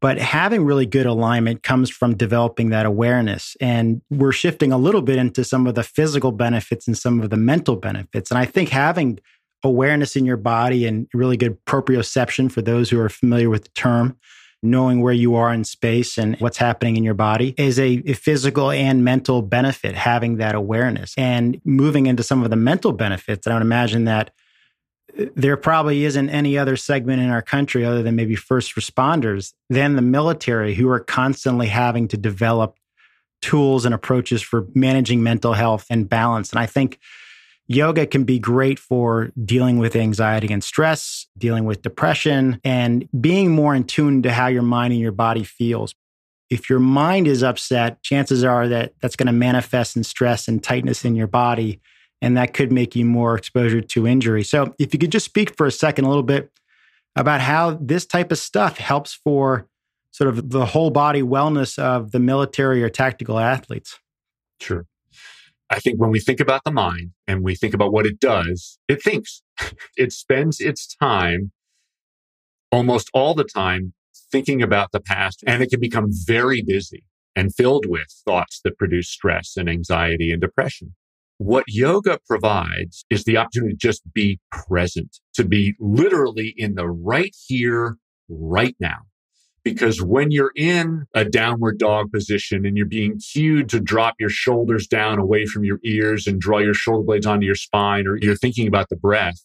But 0.00 0.18
having 0.18 0.64
really 0.64 0.86
good 0.86 1.06
alignment 1.06 1.62
comes 1.62 1.90
from 1.90 2.16
developing 2.16 2.70
that 2.70 2.86
awareness. 2.86 3.56
And 3.60 4.00
we're 4.08 4.32
shifting 4.32 4.72
a 4.72 4.78
little 4.78 5.02
bit 5.02 5.18
into 5.18 5.44
some 5.44 5.66
of 5.66 5.74
the 5.74 5.82
physical 5.82 6.32
benefits 6.32 6.86
and 6.86 6.96
some 6.96 7.20
of 7.20 7.30
the 7.30 7.36
mental 7.36 7.76
benefits. 7.76 8.30
And 8.30 8.38
I 8.38 8.46
think 8.46 8.70
having 8.70 9.20
awareness 9.62 10.16
in 10.16 10.24
your 10.24 10.38
body 10.38 10.86
and 10.86 11.06
really 11.12 11.36
good 11.36 11.62
proprioception 11.66 12.50
for 12.50 12.62
those 12.62 12.88
who 12.88 12.98
are 12.98 13.10
familiar 13.10 13.50
with 13.50 13.64
the 13.64 13.70
term 13.70 14.16
knowing 14.62 15.00
where 15.00 15.12
you 15.12 15.34
are 15.34 15.52
in 15.52 15.64
space 15.64 16.18
and 16.18 16.36
what's 16.36 16.58
happening 16.58 16.96
in 16.96 17.04
your 17.04 17.14
body 17.14 17.54
is 17.56 17.78
a, 17.78 18.02
a, 18.06 18.12
physical 18.12 18.70
and 18.70 19.02
mental 19.04 19.42
benefit, 19.42 19.94
having 19.94 20.36
that 20.36 20.54
awareness. 20.54 21.14
And 21.16 21.60
moving 21.64 22.06
into 22.06 22.22
some 22.22 22.42
of 22.42 22.50
the 22.50 22.56
mental 22.56 22.92
benefits, 22.92 23.46
I 23.46 23.54
would 23.54 23.62
imagine 23.62 24.04
that 24.04 24.32
there 25.34 25.56
probably 25.56 26.04
isn't 26.04 26.30
any 26.30 26.58
other 26.58 26.76
segment 26.76 27.22
in 27.22 27.30
our 27.30 27.42
country 27.42 27.84
other 27.84 28.02
than 28.02 28.16
maybe 28.16 28.36
first 28.36 28.74
responders 28.74 29.52
than 29.68 29.96
the 29.96 30.02
military 30.02 30.74
who 30.74 30.88
are 30.88 31.00
constantly 31.00 31.68
having 31.68 32.08
to 32.08 32.16
develop 32.16 32.76
tools 33.42 33.84
and 33.84 33.94
approaches 33.94 34.42
for 34.42 34.66
managing 34.74 35.22
mental 35.22 35.54
health 35.54 35.86
and 35.90 36.08
balance. 36.08 36.50
And 36.50 36.58
I 36.58 36.66
think 36.66 36.98
yoga 37.66 38.06
can 38.06 38.24
be 38.24 38.38
great 38.38 38.78
for 38.78 39.30
dealing 39.44 39.78
with 39.78 39.96
anxiety 39.96 40.52
and 40.52 40.62
stress, 40.62 41.26
dealing 41.38 41.64
with 41.64 41.82
depression, 41.82 42.60
and 42.64 43.08
being 43.20 43.50
more 43.50 43.74
in 43.74 43.84
tune 43.84 44.22
to 44.22 44.32
how 44.32 44.48
your 44.48 44.62
mind 44.62 44.92
and 44.92 45.00
your 45.00 45.12
body 45.12 45.44
feels. 45.44 45.94
If 46.50 46.68
your 46.68 46.80
mind 46.80 47.28
is 47.28 47.42
upset, 47.42 48.02
chances 48.02 48.42
are 48.42 48.66
that 48.68 48.92
that's 49.00 49.16
going 49.16 49.28
to 49.28 49.32
manifest 49.32 49.96
in 49.96 50.02
stress 50.02 50.48
and 50.48 50.62
tightness 50.62 51.04
in 51.04 51.14
your 51.14 51.28
body 51.28 51.80
and 52.22 52.36
that 52.36 52.54
could 52.54 52.72
make 52.72 52.94
you 52.94 53.04
more 53.04 53.34
exposure 53.34 53.80
to 53.80 54.06
injury. 54.06 54.44
So, 54.44 54.74
if 54.78 54.92
you 54.92 54.98
could 54.98 55.12
just 55.12 55.24
speak 55.24 55.56
for 55.56 55.66
a 55.66 55.72
second 55.72 56.04
a 56.04 56.08
little 56.08 56.22
bit 56.22 56.50
about 57.16 57.40
how 57.40 57.78
this 57.80 58.06
type 58.06 58.30
of 58.30 58.38
stuff 58.38 58.78
helps 58.78 59.12
for 59.12 59.66
sort 60.12 60.28
of 60.28 60.50
the 60.50 60.66
whole 60.66 60.90
body 60.90 61.22
wellness 61.22 61.78
of 61.78 62.12
the 62.12 62.18
military 62.18 62.82
or 62.82 62.88
tactical 62.88 63.38
athletes. 63.38 63.98
Sure. 64.60 64.86
I 65.70 65.78
think 65.78 66.00
when 66.00 66.10
we 66.10 66.18
think 66.18 66.40
about 66.40 66.64
the 66.64 66.72
mind 66.72 67.12
and 67.28 67.42
we 67.44 67.54
think 67.54 67.74
about 67.74 67.92
what 67.92 68.06
it 68.06 68.18
does, 68.18 68.78
it 68.88 69.02
thinks. 69.02 69.42
it 69.96 70.12
spends 70.12 70.60
its 70.60 70.94
time 70.96 71.52
almost 72.72 73.08
all 73.14 73.34
the 73.34 73.44
time 73.44 73.92
thinking 74.32 74.62
about 74.62 74.92
the 74.92 75.00
past 75.00 75.42
and 75.46 75.62
it 75.62 75.70
can 75.70 75.80
become 75.80 76.08
very 76.10 76.62
busy 76.62 77.04
and 77.36 77.54
filled 77.54 77.86
with 77.86 78.06
thoughts 78.24 78.60
that 78.64 78.78
produce 78.78 79.08
stress 79.08 79.56
and 79.56 79.68
anxiety 79.68 80.32
and 80.32 80.40
depression. 80.40 80.94
What 81.42 81.64
yoga 81.68 82.18
provides 82.28 83.06
is 83.08 83.24
the 83.24 83.38
opportunity 83.38 83.72
to 83.72 83.78
just 83.78 84.02
be 84.12 84.38
present, 84.52 85.16
to 85.36 85.42
be 85.42 85.74
literally 85.80 86.52
in 86.54 86.74
the 86.74 86.86
right 86.86 87.34
here, 87.46 87.96
right 88.28 88.76
now. 88.78 88.98
Because 89.64 90.02
when 90.02 90.32
you're 90.32 90.52
in 90.54 91.06
a 91.14 91.24
downward 91.24 91.78
dog 91.78 92.12
position 92.12 92.66
and 92.66 92.76
you're 92.76 92.84
being 92.84 93.18
cued 93.18 93.70
to 93.70 93.80
drop 93.80 94.16
your 94.20 94.28
shoulders 94.28 94.86
down 94.86 95.18
away 95.18 95.46
from 95.46 95.64
your 95.64 95.78
ears 95.82 96.26
and 96.26 96.38
draw 96.38 96.58
your 96.58 96.74
shoulder 96.74 97.04
blades 97.04 97.24
onto 97.24 97.46
your 97.46 97.54
spine, 97.54 98.06
or 98.06 98.18
you're 98.20 98.36
thinking 98.36 98.68
about 98.68 98.90
the 98.90 98.96
breath, 98.96 99.42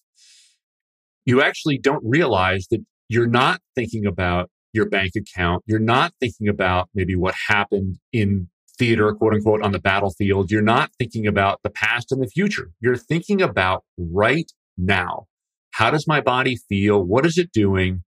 you 1.25 1.41
actually 1.41 1.77
don't 1.77 2.03
realize 2.05 2.67
that 2.71 2.83
you're 3.07 3.25
not 3.25 3.61
thinking 3.73 4.05
about 4.05 4.49
your 4.73 4.89
bank 4.89 5.13
account. 5.15 5.63
You're 5.65 5.79
not 5.79 6.11
thinking 6.19 6.49
about 6.49 6.89
maybe 6.93 7.15
what 7.15 7.35
happened 7.47 7.99
in 8.11 8.49
theater, 8.77 9.13
quote 9.13 9.33
unquote, 9.33 9.61
on 9.61 9.71
the 9.71 9.79
battlefield. 9.79 10.51
You're 10.51 10.61
not 10.61 10.91
thinking 10.97 11.27
about 11.27 11.61
the 11.63 11.69
past 11.69 12.11
and 12.11 12.21
the 12.21 12.27
future. 12.27 12.71
You're 12.79 12.97
thinking 12.97 13.41
about 13.41 13.83
right 13.97 14.51
now. 14.77 15.27
How 15.71 15.91
does 15.91 16.07
my 16.07 16.21
body 16.21 16.57
feel? 16.69 17.03
What 17.03 17.25
is 17.25 17.37
it 17.37 17.51
doing? 17.51 18.03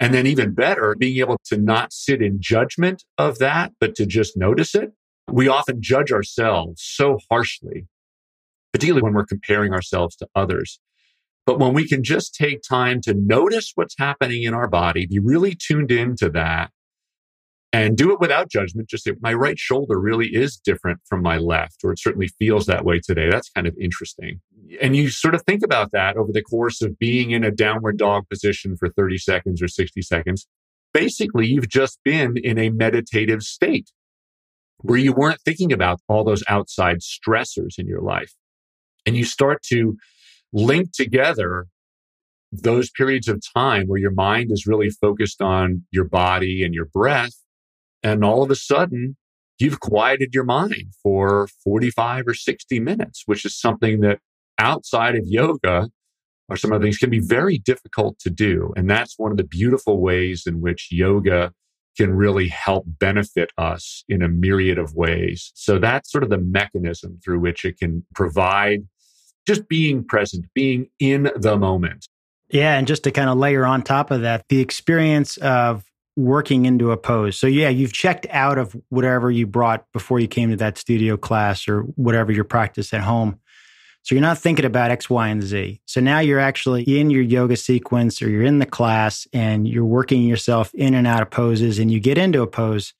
And 0.00 0.12
then 0.12 0.26
even 0.26 0.54
better, 0.54 0.96
being 0.98 1.18
able 1.18 1.38
to 1.46 1.56
not 1.56 1.92
sit 1.92 2.20
in 2.20 2.40
judgment 2.40 3.04
of 3.16 3.38
that, 3.38 3.72
but 3.78 3.94
to 3.96 4.06
just 4.06 4.36
notice 4.36 4.74
it. 4.74 4.92
We 5.30 5.48
often 5.48 5.80
judge 5.80 6.10
ourselves 6.12 6.82
so 6.84 7.18
harshly, 7.30 7.86
particularly 8.72 9.02
when 9.02 9.14
we're 9.14 9.24
comparing 9.24 9.72
ourselves 9.72 10.16
to 10.16 10.28
others. 10.34 10.80
But 11.46 11.58
when 11.58 11.74
we 11.74 11.86
can 11.86 12.02
just 12.02 12.34
take 12.34 12.62
time 12.62 13.00
to 13.02 13.14
notice 13.14 13.72
what's 13.74 13.94
happening 13.98 14.42
in 14.42 14.54
our 14.54 14.68
body, 14.68 15.06
be 15.06 15.18
really 15.18 15.54
tuned 15.54 15.90
into 15.90 16.28
that, 16.30 16.70
and 17.74 17.96
do 17.96 18.12
it 18.12 18.20
without 18.20 18.48
judgment. 18.48 18.88
Just 18.88 19.02
say, 19.02 19.14
my 19.20 19.34
right 19.34 19.58
shoulder 19.58 19.98
really 19.98 20.28
is 20.28 20.56
different 20.56 21.00
from 21.06 21.22
my 21.22 21.38
left, 21.38 21.82
or 21.82 21.90
it 21.90 21.98
certainly 21.98 22.28
feels 22.38 22.66
that 22.66 22.84
way 22.84 23.00
today. 23.00 23.28
That's 23.28 23.50
kind 23.50 23.66
of 23.66 23.76
interesting. 23.80 24.40
And 24.80 24.94
you 24.94 25.10
sort 25.10 25.34
of 25.34 25.42
think 25.42 25.64
about 25.64 25.90
that 25.90 26.16
over 26.16 26.30
the 26.30 26.44
course 26.44 26.80
of 26.82 26.96
being 27.00 27.32
in 27.32 27.42
a 27.42 27.50
downward 27.50 27.98
dog 27.98 28.28
position 28.28 28.76
for 28.76 28.90
30 28.90 29.18
seconds 29.18 29.60
or 29.60 29.66
60 29.66 30.02
seconds. 30.02 30.46
Basically, 30.92 31.48
you've 31.48 31.68
just 31.68 31.98
been 32.04 32.36
in 32.36 32.58
a 32.58 32.70
meditative 32.70 33.42
state 33.42 33.90
where 34.78 34.98
you 34.98 35.12
weren't 35.12 35.40
thinking 35.40 35.72
about 35.72 35.98
all 36.06 36.22
those 36.22 36.44
outside 36.46 36.98
stressors 37.00 37.76
in 37.76 37.88
your 37.88 38.02
life. 38.02 38.34
And 39.04 39.16
you 39.16 39.24
start 39.24 39.64
to 39.70 39.96
link 40.52 40.92
together 40.92 41.66
those 42.52 42.88
periods 42.90 43.26
of 43.26 43.42
time 43.52 43.88
where 43.88 43.98
your 43.98 44.12
mind 44.12 44.52
is 44.52 44.64
really 44.64 44.90
focused 44.90 45.42
on 45.42 45.84
your 45.90 46.04
body 46.04 46.62
and 46.62 46.72
your 46.72 46.84
breath 46.84 47.34
and 48.04 48.24
all 48.24 48.44
of 48.44 48.50
a 48.50 48.54
sudden, 48.54 49.16
you've 49.58 49.80
quieted 49.80 50.34
your 50.34 50.44
mind 50.44 50.94
for 51.02 51.48
45 51.64 52.28
or 52.28 52.34
60 52.34 52.78
minutes, 52.78 53.22
which 53.26 53.44
is 53.44 53.58
something 53.58 54.00
that 54.00 54.20
outside 54.58 55.16
of 55.16 55.24
yoga 55.26 55.88
or 56.48 56.56
some 56.56 56.72
other 56.72 56.84
things 56.84 56.98
can 56.98 57.10
be 57.10 57.20
very 57.20 57.58
difficult 57.58 58.18
to 58.20 58.30
do. 58.30 58.72
And 58.76 58.88
that's 58.88 59.18
one 59.18 59.30
of 59.30 59.38
the 59.38 59.44
beautiful 59.44 60.00
ways 60.00 60.44
in 60.46 60.60
which 60.60 60.88
yoga 60.90 61.52
can 61.96 62.12
really 62.12 62.48
help 62.48 62.84
benefit 62.86 63.50
us 63.56 64.04
in 64.08 64.20
a 64.20 64.28
myriad 64.28 64.78
of 64.78 64.94
ways. 64.94 65.52
So 65.54 65.78
that's 65.78 66.10
sort 66.10 66.24
of 66.24 66.30
the 66.30 66.38
mechanism 66.38 67.20
through 67.24 67.40
which 67.40 67.64
it 67.64 67.78
can 67.78 68.04
provide 68.14 68.80
just 69.46 69.68
being 69.68 70.04
present, 70.04 70.46
being 70.54 70.88
in 70.98 71.30
the 71.36 71.56
moment. 71.56 72.08
Yeah. 72.50 72.76
And 72.76 72.86
just 72.86 73.04
to 73.04 73.10
kind 73.10 73.30
of 73.30 73.38
layer 73.38 73.64
on 73.64 73.82
top 73.82 74.10
of 74.10 74.22
that, 74.22 74.44
the 74.48 74.60
experience 74.60 75.36
of 75.38 75.84
working 76.16 76.66
into 76.66 76.92
a 76.92 76.96
pose. 76.96 77.36
So 77.36 77.46
yeah, 77.46 77.68
you've 77.68 77.92
checked 77.92 78.26
out 78.30 78.58
of 78.58 78.76
whatever 78.88 79.30
you 79.30 79.46
brought 79.46 79.90
before 79.92 80.20
you 80.20 80.28
came 80.28 80.50
to 80.50 80.56
that 80.56 80.78
studio 80.78 81.16
class 81.16 81.66
or 81.68 81.80
whatever 81.82 82.30
your 82.32 82.44
practice 82.44 82.94
at 82.94 83.00
home. 83.00 83.40
So 84.02 84.14
you're 84.14 84.22
not 84.22 84.38
thinking 84.38 84.66
about 84.66 84.90
X, 84.90 85.08
Y, 85.08 85.28
and 85.28 85.42
Z. 85.42 85.80
So 85.86 86.00
now 86.00 86.18
you're 86.18 86.38
actually 86.38 86.82
in 86.82 87.08
your 87.10 87.22
yoga 87.22 87.56
sequence 87.56 88.20
or 88.20 88.28
you're 88.28 88.42
in 88.42 88.58
the 88.58 88.66
class 88.66 89.26
and 89.32 89.66
you're 89.66 89.84
working 89.84 90.22
yourself 90.22 90.72
in 90.74 90.92
and 90.94 91.06
out 91.06 91.22
of 91.22 91.30
poses 91.30 91.78
and 91.78 91.90
you 91.90 92.00
get 92.00 92.18
into 92.18 92.42
a 92.42 92.46
pose 92.46 92.92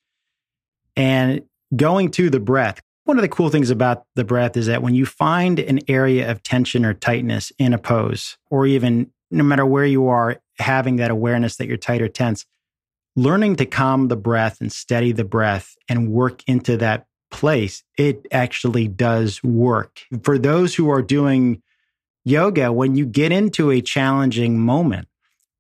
and 0.96 1.42
going 1.76 2.10
to 2.12 2.30
the 2.30 2.40
breath. 2.40 2.80
One 3.04 3.18
of 3.18 3.22
the 3.22 3.28
cool 3.28 3.50
things 3.50 3.68
about 3.68 4.06
the 4.14 4.24
breath 4.24 4.56
is 4.56 4.66
that 4.66 4.82
when 4.82 4.94
you 4.94 5.04
find 5.04 5.58
an 5.58 5.80
area 5.88 6.30
of 6.30 6.42
tension 6.42 6.86
or 6.86 6.94
tightness 6.94 7.52
in 7.58 7.74
a 7.74 7.78
pose, 7.78 8.38
or 8.48 8.66
even 8.66 9.10
no 9.30 9.44
matter 9.44 9.66
where 9.66 9.84
you 9.84 10.08
are, 10.08 10.40
having 10.58 10.96
that 10.96 11.10
awareness 11.10 11.56
that 11.56 11.66
you're 11.66 11.76
tight 11.76 12.00
or 12.00 12.08
tense, 12.08 12.46
learning 13.16 13.56
to 13.56 13.66
calm 13.66 14.08
the 14.08 14.16
breath 14.16 14.60
and 14.60 14.72
steady 14.72 15.12
the 15.12 15.24
breath 15.24 15.74
and 15.88 16.10
work 16.10 16.42
into 16.46 16.76
that 16.78 17.06
place, 17.30 17.82
it 17.96 18.26
actually 18.32 18.88
does 18.88 19.42
work. 19.42 20.02
For 20.22 20.38
those 20.38 20.74
who 20.74 20.90
are 20.90 21.02
doing 21.02 21.62
yoga, 22.24 22.72
when 22.72 22.96
you 22.96 23.06
get 23.06 23.32
into 23.32 23.70
a 23.70 23.80
challenging 23.80 24.58
moment, 24.58 25.08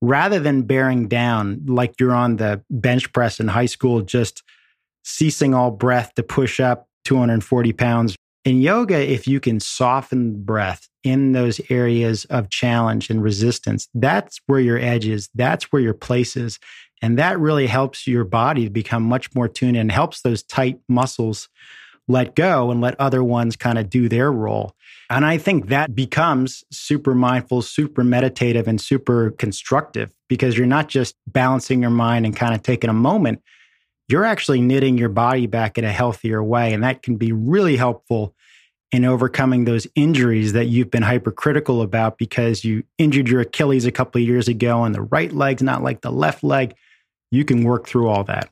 rather 0.00 0.38
than 0.38 0.62
bearing 0.62 1.08
down 1.08 1.64
like 1.66 1.94
you're 1.98 2.14
on 2.14 2.36
the 2.36 2.62
bench 2.70 3.12
press 3.12 3.40
in 3.40 3.48
high 3.48 3.66
school, 3.66 4.02
just 4.02 4.42
ceasing 5.02 5.54
all 5.54 5.70
breath 5.70 6.14
to 6.14 6.22
push 6.22 6.60
up 6.60 6.88
240 7.04 7.72
pounds. 7.72 8.16
In 8.44 8.60
yoga, 8.60 8.98
if 8.98 9.26
you 9.26 9.40
can 9.40 9.58
soften 9.58 10.32
the 10.32 10.38
breath 10.38 10.88
in 11.02 11.32
those 11.32 11.60
areas 11.70 12.24
of 12.26 12.50
challenge 12.50 13.08
and 13.08 13.22
resistance, 13.22 13.88
that's 13.94 14.40
where 14.46 14.60
your 14.60 14.78
edge 14.78 15.06
is. 15.06 15.30
That's 15.34 15.72
where 15.72 15.80
your 15.80 15.94
place 15.94 16.36
is. 16.36 16.58
And 17.04 17.18
that 17.18 17.38
really 17.38 17.66
helps 17.66 18.06
your 18.06 18.24
body 18.24 18.70
become 18.70 19.02
much 19.02 19.34
more 19.34 19.46
tuned 19.46 19.76
and 19.76 19.92
helps 19.92 20.22
those 20.22 20.42
tight 20.42 20.80
muscles 20.88 21.50
let 22.08 22.34
go 22.34 22.70
and 22.70 22.80
let 22.80 22.98
other 22.98 23.22
ones 23.22 23.56
kind 23.56 23.76
of 23.76 23.90
do 23.90 24.08
their 24.08 24.32
role. 24.32 24.74
And 25.10 25.26
I 25.26 25.36
think 25.36 25.66
that 25.66 25.94
becomes 25.94 26.64
super 26.72 27.14
mindful, 27.14 27.60
super 27.60 28.04
meditative, 28.04 28.66
and 28.66 28.80
super 28.80 29.32
constructive 29.32 30.12
because 30.30 30.56
you're 30.56 30.66
not 30.66 30.88
just 30.88 31.14
balancing 31.26 31.82
your 31.82 31.90
mind 31.90 32.24
and 32.24 32.34
kind 32.34 32.54
of 32.54 32.62
taking 32.62 32.88
a 32.88 32.94
moment. 32.94 33.42
You're 34.08 34.24
actually 34.24 34.62
knitting 34.62 34.96
your 34.96 35.10
body 35.10 35.46
back 35.46 35.76
in 35.76 35.84
a 35.84 35.92
healthier 35.92 36.42
way. 36.42 36.72
And 36.72 36.82
that 36.84 37.02
can 37.02 37.16
be 37.16 37.32
really 37.32 37.76
helpful 37.76 38.34
in 38.92 39.04
overcoming 39.04 39.66
those 39.66 39.86
injuries 39.94 40.54
that 40.54 40.68
you've 40.68 40.90
been 40.90 41.02
hypercritical 41.02 41.82
about 41.82 42.16
because 42.16 42.64
you 42.64 42.82
injured 42.96 43.28
your 43.28 43.42
Achilles 43.42 43.84
a 43.84 43.92
couple 43.92 44.22
of 44.22 44.26
years 44.26 44.48
ago 44.48 44.84
and 44.84 44.94
the 44.94 45.02
right 45.02 45.32
leg's 45.34 45.62
not 45.62 45.82
like 45.82 46.00
the 46.00 46.10
left 46.10 46.42
leg 46.42 46.74
you 47.34 47.44
can 47.44 47.64
work 47.64 47.86
through 47.86 48.08
all 48.08 48.24
that. 48.24 48.50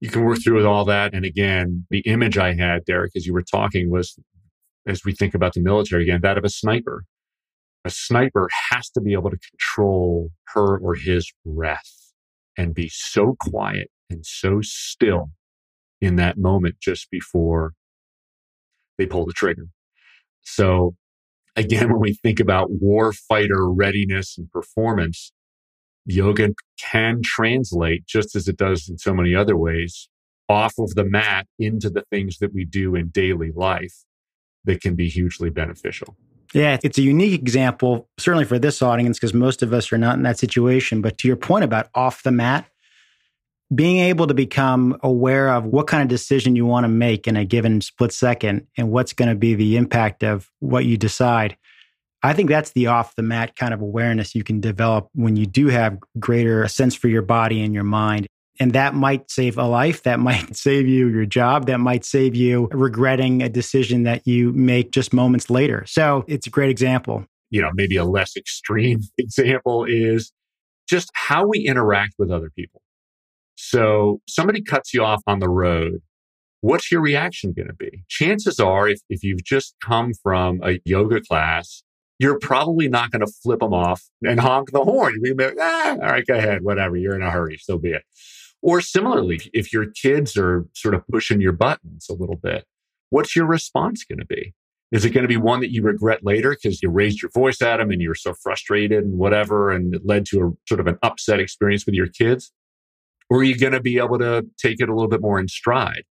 You 0.00 0.08
can 0.08 0.24
work 0.24 0.38
through 0.42 0.56
with 0.56 0.66
all 0.66 0.84
that. 0.86 1.12
And 1.12 1.24
again, 1.24 1.86
the 1.90 2.00
image 2.00 2.38
I 2.38 2.54
had, 2.54 2.84
Derek, 2.84 3.12
as 3.16 3.26
you 3.26 3.32
were 3.32 3.42
talking 3.42 3.90
was, 3.90 4.18
as 4.86 5.04
we 5.04 5.12
think 5.12 5.34
about 5.34 5.52
the 5.52 5.60
military 5.60 6.04
again, 6.04 6.20
that 6.22 6.38
of 6.38 6.44
a 6.44 6.48
sniper. 6.48 7.04
A 7.84 7.90
sniper 7.90 8.48
has 8.70 8.88
to 8.90 9.00
be 9.00 9.12
able 9.12 9.30
to 9.30 9.38
control 9.38 10.30
her 10.54 10.78
or 10.78 10.94
his 10.94 11.32
breath 11.44 12.12
and 12.56 12.74
be 12.74 12.88
so 12.88 13.36
quiet 13.38 13.90
and 14.08 14.24
so 14.24 14.60
still 14.62 15.30
in 16.00 16.16
that 16.16 16.38
moment 16.38 16.76
just 16.80 17.10
before 17.10 17.74
they 18.96 19.06
pull 19.06 19.26
the 19.26 19.32
trigger. 19.32 19.66
So 20.42 20.94
again, 21.56 21.90
when 21.90 22.00
we 22.00 22.14
think 22.14 22.40
about 22.40 22.70
war 22.70 23.12
fighter 23.12 23.68
readiness 23.70 24.38
and 24.38 24.50
performance, 24.50 25.32
yoga 26.08 26.50
can 26.78 27.22
translate 27.22 28.06
just 28.06 28.34
as 28.34 28.48
it 28.48 28.56
does 28.56 28.88
in 28.88 28.98
so 28.98 29.14
many 29.14 29.34
other 29.34 29.56
ways 29.56 30.08
off 30.48 30.74
of 30.78 30.94
the 30.94 31.04
mat 31.04 31.46
into 31.58 31.90
the 31.90 32.02
things 32.10 32.38
that 32.38 32.54
we 32.54 32.64
do 32.64 32.94
in 32.94 33.08
daily 33.08 33.52
life 33.54 33.94
that 34.64 34.80
can 34.80 34.94
be 34.94 35.08
hugely 35.08 35.50
beneficial. 35.50 36.16
Yeah, 36.54 36.78
it's 36.82 36.96
a 36.96 37.02
unique 37.02 37.38
example, 37.38 38.08
certainly 38.18 38.46
for 38.46 38.58
this 38.58 38.80
audience, 38.80 39.18
because 39.18 39.34
most 39.34 39.62
of 39.62 39.74
us 39.74 39.92
are 39.92 39.98
not 39.98 40.16
in 40.16 40.22
that 40.22 40.38
situation. 40.38 41.02
But 41.02 41.18
to 41.18 41.28
your 41.28 41.36
point 41.36 41.64
about 41.64 41.90
off 41.94 42.22
the 42.22 42.32
mat, 42.32 42.66
being 43.74 43.98
able 43.98 44.26
to 44.26 44.32
become 44.32 44.98
aware 45.02 45.50
of 45.50 45.66
what 45.66 45.86
kind 45.86 46.02
of 46.02 46.08
decision 46.08 46.56
you 46.56 46.64
want 46.64 46.84
to 46.84 46.88
make 46.88 47.28
in 47.28 47.36
a 47.36 47.44
given 47.44 47.82
split 47.82 48.12
second 48.12 48.66
and 48.78 48.90
what's 48.90 49.12
going 49.12 49.28
to 49.28 49.34
be 49.34 49.54
the 49.54 49.76
impact 49.76 50.24
of 50.24 50.50
what 50.60 50.86
you 50.86 50.96
decide. 50.96 51.54
I 52.22 52.32
think 52.32 52.48
that's 52.48 52.72
the 52.72 52.88
off 52.88 53.14
the 53.14 53.22
mat 53.22 53.56
kind 53.56 53.72
of 53.72 53.80
awareness 53.80 54.34
you 54.34 54.42
can 54.42 54.60
develop 54.60 55.08
when 55.14 55.36
you 55.36 55.46
do 55.46 55.68
have 55.68 55.98
greater 56.18 56.66
sense 56.66 56.94
for 56.94 57.08
your 57.08 57.22
body 57.22 57.62
and 57.62 57.72
your 57.72 57.84
mind. 57.84 58.26
And 58.60 58.72
that 58.72 58.94
might 58.94 59.30
save 59.30 59.56
a 59.56 59.64
life. 59.64 60.02
That 60.02 60.18
might 60.20 60.56
save 60.56 60.88
you 60.88 61.08
your 61.08 61.26
job. 61.26 61.66
That 61.66 61.78
might 61.78 62.04
save 62.04 62.34
you 62.34 62.68
regretting 62.72 63.42
a 63.42 63.48
decision 63.48 64.02
that 64.02 64.26
you 64.26 64.52
make 64.52 64.90
just 64.90 65.12
moments 65.12 65.48
later. 65.48 65.84
So 65.86 66.24
it's 66.26 66.46
a 66.46 66.50
great 66.50 66.70
example. 66.70 67.24
You 67.50 67.62
know, 67.62 67.70
maybe 67.74 67.96
a 67.96 68.04
less 68.04 68.36
extreme 68.36 69.00
example 69.18 69.84
is 69.84 70.32
just 70.88 71.10
how 71.14 71.46
we 71.46 71.60
interact 71.60 72.14
with 72.18 72.30
other 72.30 72.50
people. 72.50 72.82
So 73.54 74.20
somebody 74.28 74.62
cuts 74.62 74.94
you 74.94 75.04
off 75.04 75.22
on 75.26 75.38
the 75.38 75.48
road. 75.48 76.00
What's 76.60 76.90
your 76.90 77.00
reaction 77.00 77.52
going 77.52 77.68
to 77.68 77.74
be? 77.74 78.04
Chances 78.08 78.58
are, 78.58 78.88
if, 78.88 79.00
if 79.08 79.22
you've 79.22 79.44
just 79.44 79.76
come 79.84 80.12
from 80.22 80.60
a 80.64 80.80
yoga 80.84 81.20
class, 81.20 81.82
you're 82.18 82.38
probably 82.38 82.88
not 82.88 83.10
going 83.10 83.24
to 83.24 83.32
flip 83.42 83.60
them 83.60 83.72
off 83.72 84.02
and 84.22 84.40
honk 84.40 84.72
the 84.72 84.82
horn. 84.82 85.20
You'll 85.22 85.36
ah, 85.60 85.90
all 85.92 85.98
right, 85.98 86.26
go 86.26 86.34
ahead, 86.34 86.62
whatever. 86.62 86.96
You're 86.96 87.14
in 87.14 87.22
a 87.22 87.30
hurry, 87.30 87.58
so 87.58 87.78
be 87.78 87.90
it. 87.90 88.02
Or 88.60 88.80
similarly, 88.80 89.40
if 89.52 89.72
your 89.72 89.86
kids 89.86 90.36
are 90.36 90.66
sort 90.74 90.94
of 90.94 91.06
pushing 91.06 91.40
your 91.40 91.52
buttons 91.52 92.06
a 92.10 92.14
little 92.14 92.36
bit, 92.36 92.64
what's 93.10 93.36
your 93.36 93.46
response 93.46 94.04
going 94.04 94.18
to 94.18 94.26
be? 94.26 94.52
Is 94.90 95.04
it 95.04 95.10
going 95.10 95.22
to 95.22 95.28
be 95.28 95.36
one 95.36 95.60
that 95.60 95.70
you 95.70 95.82
regret 95.82 96.24
later 96.24 96.50
because 96.50 96.82
you 96.82 96.90
raised 96.90 97.22
your 97.22 97.30
voice 97.30 97.60
at 97.60 97.76
them 97.76 97.90
and 97.90 98.00
you're 98.00 98.14
so 98.14 98.34
frustrated 98.34 99.04
and 99.04 99.18
whatever, 99.18 99.70
and 99.70 99.94
it 99.94 100.06
led 100.06 100.26
to 100.26 100.40
a 100.40 100.50
sort 100.66 100.80
of 100.80 100.86
an 100.86 100.98
upset 101.02 101.40
experience 101.40 101.86
with 101.86 101.94
your 101.94 102.08
kids? 102.08 102.52
Or 103.30 103.40
are 103.40 103.44
you 103.44 103.56
going 103.56 103.74
to 103.74 103.80
be 103.80 103.98
able 103.98 104.18
to 104.18 104.46
take 104.56 104.80
it 104.80 104.88
a 104.88 104.94
little 104.94 105.08
bit 105.08 105.20
more 105.20 105.38
in 105.38 105.46
stride? 105.46 106.04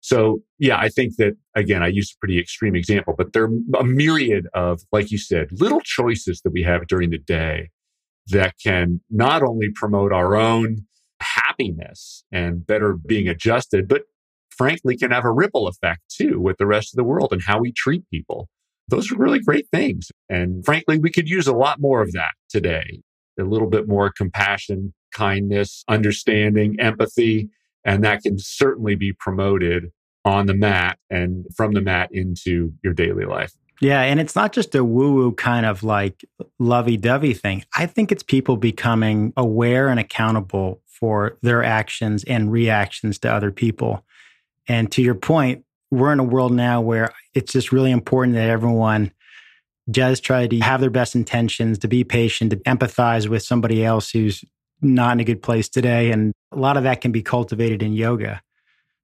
So 0.00 0.42
yeah, 0.58 0.78
I 0.78 0.88
think 0.88 1.16
that 1.16 1.34
again, 1.54 1.82
I 1.82 1.88
used 1.88 2.14
a 2.14 2.18
pretty 2.20 2.38
extreme 2.38 2.76
example, 2.76 3.14
but 3.16 3.32
there 3.32 3.44
are 3.44 3.80
a 3.80 3.84
myriad 3.84 4.46
of, 4.54 4.82
like 4.92 5.10
you 5.10 5.18
said, 5.18 5.48
little 5.52 5.80
choices 5.80 6.40
that 6.42 6.52
we 6.52 6.62
have 6.62 6.86
during 6.86 7.10
the 7.10 7.18
day 7.18 7.70
that 8.28 8.54
can 8.62 9.00
not 9.10 9.42
only 9.42 9.68
promote 9.74 10.12
our 10.12 10.36
own 10.36 10.86
happiness 11.20 12.24
and 12.30 12.66
better 12.66 12.94
being 12.94 13.28
adjusted, 13.28 13.88
but 13.88 14.02
frankly 14.50 14.96
can 14.96 15.10
have 15.10 15.24
a 15.24 15.32
ripple 15.32 15.66
effect 15.66 16.00
too 16.08 16.40
with 16.40 16.58
the 16.58 16.66
rest 16.66 16.92
of 16.92 16.96
the 16.96 17.04
world 17.04 17.32
and 17.32 17.42
how 17.42 17.58
we 17.58 17.72
treat 17.72 18.08
people. 18.10 18.48
Those 18.88 19.12
are 19.12 19.16
really 19.16 19.40
great 19.40 19.68
things. 19.70 20.10
And 20.28 20.64
frankly, 20.64 20.98
we 20.98 21.10
could 21.10 21.28
use 21.28 21.46
a 21.46 21.52
lot 21.52 21.80
more 21.80 22.00
of 22.02 22.12
that 22.12 22.32
today. 22.48 23.00
A 23.38 23.44
little 23.44 23.68
bit 23.68 23.86
more 23.86 24.10
compassion, 24.10 24.94
kindness, 25.12 25.84
understanding, 25.88 26.76
empathy, 26.80 27.50
and 27.84 28.04
that 28.04 28.22
can 28.22 28.38
certainly 28.38 28.94
be 28.94 29.12
promoted 29.12 29.92
on 30.24 30.46
the 30.46 30.54
mat 30.54 30.98
and 31.10 31.46
from 31.56 31.72
the 31.72 31.80
mat 31.80 32.10
into 32.12 32.72
your 32.82 32.92
daily 32.92 33.24
life. 33.24 33.52
Yeah. 33.80 34.02
And 34.02 34.18
it's 34.18 34.34
not 34.34 34.52
just 34.52 34.74
a 34.74 34.84
woo 34.84 35.14
woo 35.14 35.32
kind 35.32 35.64
of 35.64 35.82
like 35.82 36.24
lovey 36.58 36.96
dovey 36.96 37.32
thing. 37.32 37.64
I 37.76 37.86
think 37.86 38.10
it's 38.10 38.22
people 38.22 38.56
becoming 38.56 39.32
aware 39.36 39.88
and 39.88 40.00
accountable 40.00 40.82
for 40.86 41.38
their 41.42 41.62
actions 41.62 42.24
and 42.24 42.50
reactions 42.50 43.18
to 43.20 43.32
other 43.32 43.52
people. 43.52 44.04
And 44.66 44.90
to 44.92 45.02
your 45.02 45.14
point, 45.14 45.64
we're 45.90 46.12
in 46.12 46.18
a 46.18 46.24
world 46.24 46.52
now 46.52 46.80
where 46.80 47.12
it's 47.34 47.52
just 47.52 47.72
really 47.72 47.92
important 47.92 48.34
that 48.34 48.50
everyone 48.50 49.12
does 49.90 50.20
try 50.20 50.46
to 50.46 50.58
have 50.58 50.80
their 50.80 50.90
best 50.90 51.14
intentions, 51.14 51.78
to 51.78 51.88
be 51.88 52.04
patient, 52.04 52.50
to 52.50 52.56
empathize 52.58 53.28
with 53.28 53.42
somebody 53.42 53.84
else 53.84 54.10
who's 54.10 54.44
not 54.80 55.12
in 55.12 55.20
a 55.20 55.24
good 55.24 55.42
place 55.42 55.68
today. 55.68 56.10
And 56.10 56.32
a 56.52 56.58
lot 56.58 56.76
of 56.76 56.82
that 56.84 57.00
can 57.00 57.12
be 57.12 57.22
cultivated 57.22 57.82
in 57.82 57.92
yoga. 57.92 58.42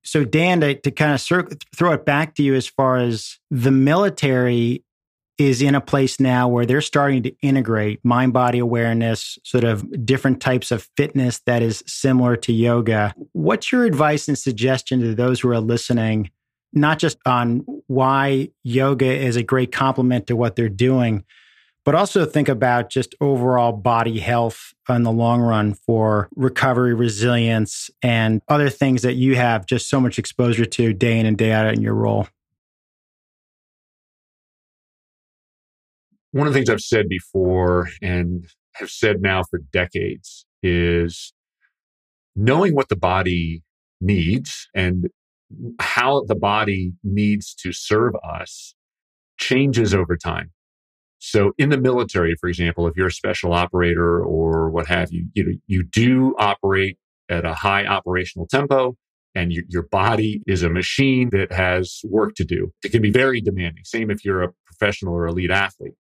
So, 0.03 0.25
Dan, 0.25 0.61
to, 0.61 0.75
to 0.75 0.91
kind 0.91 1.15
of 1.15 1.21
cir- 1.21 1.49
throw 1.75 1.93
it 1.93 2.05
back 2.05 2.35
to 2.35 2.43
you 2.43 2.55
as 2.55 2.67
far 2.67 2.99
as 2.99 3.39
the 3.51 3.71
military 3.71 4.85
is 5.39 5.63
in 5.63 5.75
a 5.75 5.81
place 5.81 6.21
now 6.21 6.47
where 6.47 6.65
they're 6.65 6.81
starting 6.81 7.23
to 7.25 7.35
integrate 7.41 8.05
mind 8.05 8.33
body 8.33 8.59
awareness, 8.59 9.39
sort 9.43 9.65
of 9.65 10.07
different 10.07 10.41
types 10.41 10.71
of 10.71 10.89
fitness 10.97 11.41
that 11.47 11.63
is 11.63 11.83
similar 11.87 12.37
to 12.37 12.53
yoga. 12.53 13.15
What's 13.33 13.73
your 13.73 13.85
advice 13.85 14.29
and 14.29 14.39
suggestion 14.39 15.01
to 15.01 15.15
those 15.15 15.41
who 15.41 15.51
are 15.51 15.61
listening, 15.61 16.31
not 16.73 16.99
just 16.99 17.19
on 17.27 17.65
why 17.89 18.51
yoga 18.63 19.07
is 19.13 19.37
a 19.37 19.43
great 19.43 19.73
complement 19.73 20.29
to 20.29 20.37
what 20.37 20.55
they're 20.55 20.69
doing, 20.69 21.25
but 21.85 21.95
also 21.95 22.25
think 22.25 22.49
about 22.49 22.91
just 22.91 23.15
overall 23.21 23.73
body 23.73 24.19
health 24.19 24.73
in 24.89 25.03
the 25.03 25.13
long 25.13 25.41
run 25.41 25.75
for 25.75 26.29
recovery, 26.35 26.95
resilience, 26.95 27.91
and 28.03 28.41
other 28.49 28.71
things 28.71 29.03
that 29.03 29.15
you 29.15 29.37
have 29.37 29.67
just 29.67 29.89
so 29.89 30.01
much 30.01 30.19
exposure 30.19 30.65
to 30.65 30.93
day 30.95 31.19
in 31.19 31.27
and 31.27 31.37
day 31.37 31.53
out 31.53 31.73
in 31.73 31.83
your 31.83 31.95
role? 31.95 32.27
One 36.33 36.47
of 36.47 36.53
the 36.53 36.59
things 36.59 36.71
I've 36.71 36.81
said 36.81 37.09
before 37.09 37.91
and 38.03 38.47
have 38.75 38.91
said 38.91 39.21
now 39.21 39.45
for 39.45 39.61
decades 39.73 40.47
is 40.63 41.33
knowing 42.35 42.75
what 42.75 42.89
the 42.89 42.97
body 42.97 43.63
needs 44.01 44.69
and 44.75 45.11
how 45.79 46.25
the 46.25 46.35
body 46.35 46.95
needs 47.05 47.55
to 47.55 47.73
serve 47.73 48.15
us 48.25 48.75
changes 49.39 49.95
over 49.95 50.17
time. 50.17 50.51
So 51.27 51.53
in 51.57 51.71
the 51.71 51.79
military, 51.79 52.37
for 52.39 52.51
example, 52.51 52.87
if 52.87 52.99
you're 52.99 53.07
a 53.07 53.13
special 53.13 53.55
operator 53.55 54.23
or 54.23 54.69
what 54.69 54.87
have 54.89 55.11
you, 55.11 55.27
you 55.33 55.45
know, 55.45 55.53
you 55.67 55.83
do 55.83 56.35
operate 56.39 56.99
at 57.31 57.47
a 57.47 57.55
high 57.55 57.87
operational 57.87 58.47
tempo 58.47 58.95
and 59.35 59.51
you, 59.51 59.65
your 59.71 59.85
body 59.85 60.43
is 60.47 60.63
a 60.63 60.69
machine 60.69 61.31
that 61.33 61.51
has 61.51 62.03
work 62.05 62.35
to 62.35 62.45
do. 62.45 62.73
It 62.85 62.93
can 62.93 63.01
be 63.01 63.11
very 63.11 63.41
demanding. 63.41 63.85
Same 63.85 64.11
if 64.11 64.23
you're 64.23 64.43
a 64.43 64.53
professional 64.67 65.15
or 65.15 65.27
elite 65.27 65.51
athlete. 65.51 65.95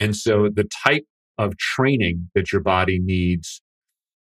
And 0.00 0.16
so 0.16 0.48
the 0.52 0.68
type 0.84 1.04
of 1.38 1.56
training 1.56 2.28
that 2.34 2.50
your 2.50 2.62
body 2.62 2.98
needs 2.98 3.62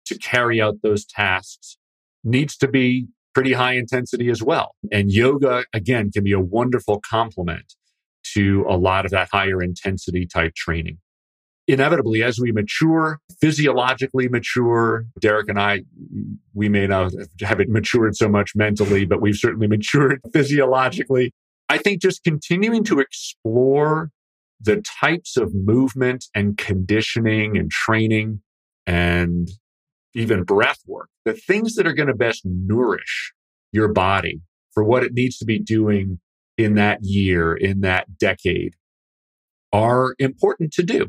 to 0.07 0.16
carry 0.16 0.59
out 0.59 0.76
those 0.83 1.05
tasks 1.05 1.76
needs 2.24 2.57
to 2.57 2.66
be 2.66 3.09
pretty 3.35 3.52
high 3.52 3.74
intensity 3.74 4.31
as 4.31 4.42
well. 4.42 4.74
And 4.90 5.12
yoga, 5.12 5.66
again, 5.74 6.11
can 6.11 6.24
be 6.24 6.33
a 6.33 6.40
wonderful 6.40 6.98
complement 7.07 7.74
to 8.35 8.64
a 8.68 8.77
lot 8.77 9.05
of 9.05 9.11
that 9.11 9.29
higher 9.33 9.62
intensity 9.62 10.27
type 10.27 10.55
training. 10.55 10.99
Inevitably, 11.68 12.23
as 12.23 12.40
we 12.40 12.51
mature, 12.51 13.21
physiologically 13.40 14.29
mature, 14.29 15.07
Derek 15.21 15.49
and 15.49 15.61
I, 15.61 15.83
we 16.55 16.68
may 16.68 16.87
not 16.87 17.12
have 17.40 17.61
it 17.61 17.68
matured 17.68 18.16
so 18.16 18.29
much 18.29 18.57
mentally, 18.57 19.05
but 19.05 19.21
we've 19.21 19.37
certainly 19.37 19.66
matured 19.68 20.21
physiologically. 20.33 21.33
I 21.68 21.79
think 21.79 22.03
just 22.03 22.25
continuing 22.25 22.85
to 22.85 22.99
explore 22.99 24.11
the 24.61 24.83
types 25.01 25.37
of 25.37 25.55
movement 25.55 26.27
and 26.35 26.57
conditioning 26.57 27.57
and 27.57 27.71
training 27.71 28.42
and 28.87 29.49
even 30.14 30.45
breath 30.45 30.81
work, 30.87 31.09
the 31.25 31.33
things 31.33 31.75
that 31.75 31.87
are 31.87 31.92
going 31.92 32.09
to 32.09 32.14
best 32.14 32.42
nourish 32.45 33.33
your 33.73 33.88
body 33.88 34.40
for 34.73 34.85
what 34.85 35.03
it 35.03 35.12
needs 35.12 35.38
to 35.38 35.45
be 35.45 35.59
doing 35.59 36.21
in 36.59 36.75
that 36.75 36.99
year, 37.03 37.55
in 37.55 37.81
that 37.81 38.19
decade 38.19 38.75
are 39.73 40.15
important 40.19 40.73
to 40.75 40.83
do. 40.83 41.09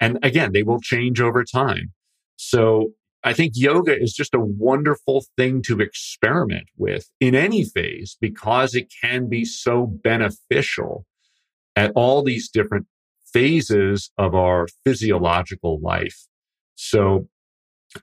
And 0.00 0.18
again, 0.22 0.52
they 0.52 0.62
will 0.62 0.80
change 0.80 1.20
over 1.20 1.44
time. 1.44 1.92
So 2.36 2.92
I 3.24 3.32
think 3.32 3.54
yoga 3.56 4.00
is 4.00 4.12
just 4.12 4.34
a 4.34 4.40
wonderful 4.40 5.24
thing 5.36 5.62
to 5.62 5.80
experiment 5.80 6.68
with 6.76 7.10
in 7.18 7.34
any 7.34 7.64
phase 7.64 8.16
because 8.20 8.74
it 8.74 8.92
can 9.02 9.28
be 9.28 9.44
so 9.44 9.86
beneficial 9.86 11.06
at 11.74 11.92
all 11.96 12.22
these 12.22 12.48
different 12.48 12.86
phases 13.32 14.10
of 14.16 14.34
our 14.34 14.68
physiological 14.84 15.80
life. 15.80 16.26
So 16.76 17.28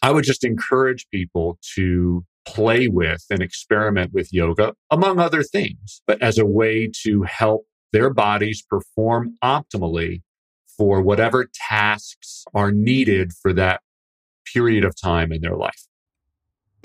I 0.02 0.12
would 0.12 0.26
just 0.26 0.44
encourage 0.44 1.08
people 1.12 1.58
to 1.76 2.26
play 2.46 2.88
with 2.88 3.24
and 3.30 3.42
experiment 3.42 4.14
with 4.14 4.34
yoga, 4.34 4.74
among 4.92 5.20
other 5.20 5.44
things, 5.44 6.02
but 6.06 6.22
as 6.22 6.38
a 6.38 6.46
way 6.46 6.90
to 7.04 7.24
help 7.24 7.66
their 7.92 8.10
bodies 8.10 8.62
perform 8.62 9.36
optimally 9.44 10.22
for 10.78 11.02
whatever 11.02 11.50
tasks 11.54 12.46
are 12.54 12.72
needed 12.72 13.32
for 13.34 13.54
that 13.54 13.82
period 14.52 14.84
of 14.84 15.00
time 15.00 15.32
in 15.32 15.42
their 15.42 15.56
life. 15.56 15.88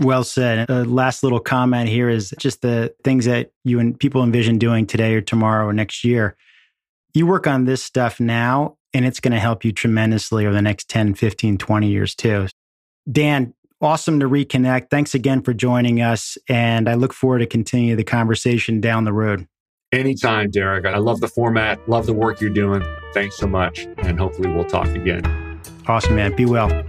Well 0.00 0.22
said. 0.22 0.68
Last 0.68 1.24
little 1.24 1.40
comment 1.40 1.88
here 1.88 2.08
is 2.08 2.32
just 2.38 2.62
the 2.62 2.94
things 3.02 3.24
that 3.24 3.50
you 3.64 3.80
and 3.80 3.98
people 3.98 4.22
envision 4.22 4.58
doing 4.58 4.86
today 4.86 5.14
or 5.14 5.20
tomorrow 5.20 5.66
or 5.66 5.72
next 5.72 6.04
year. 6.04 6.36
You 7.14 7.26
work 7.26 7.48
on 7.48 7.64
this 7.64 7.82
stuff 7.82 8.20
now 8.20 8.76
and 8.94 9.04
it's 9.04 9.18
going 9.18 9.32
to 9.32 9.40
help 9.40 9.64
you 9.64 9.72
tremendously 9.72 10.46
over 10.46 10.54
the 10.54 10.62
next 10.62 10.88
10, 10.88 11.14
15, 11.14 11.58
20 11.58 11.88
years 11.88 12.14
too. 12.14 12.46
Dan, 13.10 13.54
awesome 13.80 14.20
to 14.20 14.28
reconnect. 14.28 14.90
Thanks 14.90 15.14
again 15.14 15.42
for 15.42 15.54
joining 15.54 16.00
us. 16.00 16.38
And 16.48 16.88
I 16.88 16.94
look 16.94 17.12
forward 17.12 17.38
to 17.40 17.46
continue 17.46 17.96
the 17.96 18.04
conversation 18.04 18.80
down 18.80 19.04
the 19.04 19.12
road. 19.12 19.46
Anytime, 19.92 20.50
Derek. 20.50 20.84
I 20.84 20.98
love 20.98 21.20
the 21.20 21.28
format, 21.28 21.88
love 21.88 22.06
the 22.06 22.12
work 22.12 22.40
you're 22.40 22.50
doing. 22.50 22.84
Thanks 23.14 23.36
so 23.36 23.46
much. 23.46 23.88
And 23.98 24.18
hopefully 24.18 24.48
we'll 24.48 24.66
talk 24.66 24.88
again. 24.88 25.24
Awesome, 25.86 26.16
man. 26.16 26.36
Be 26.36 26.44
well. 26.44 26.84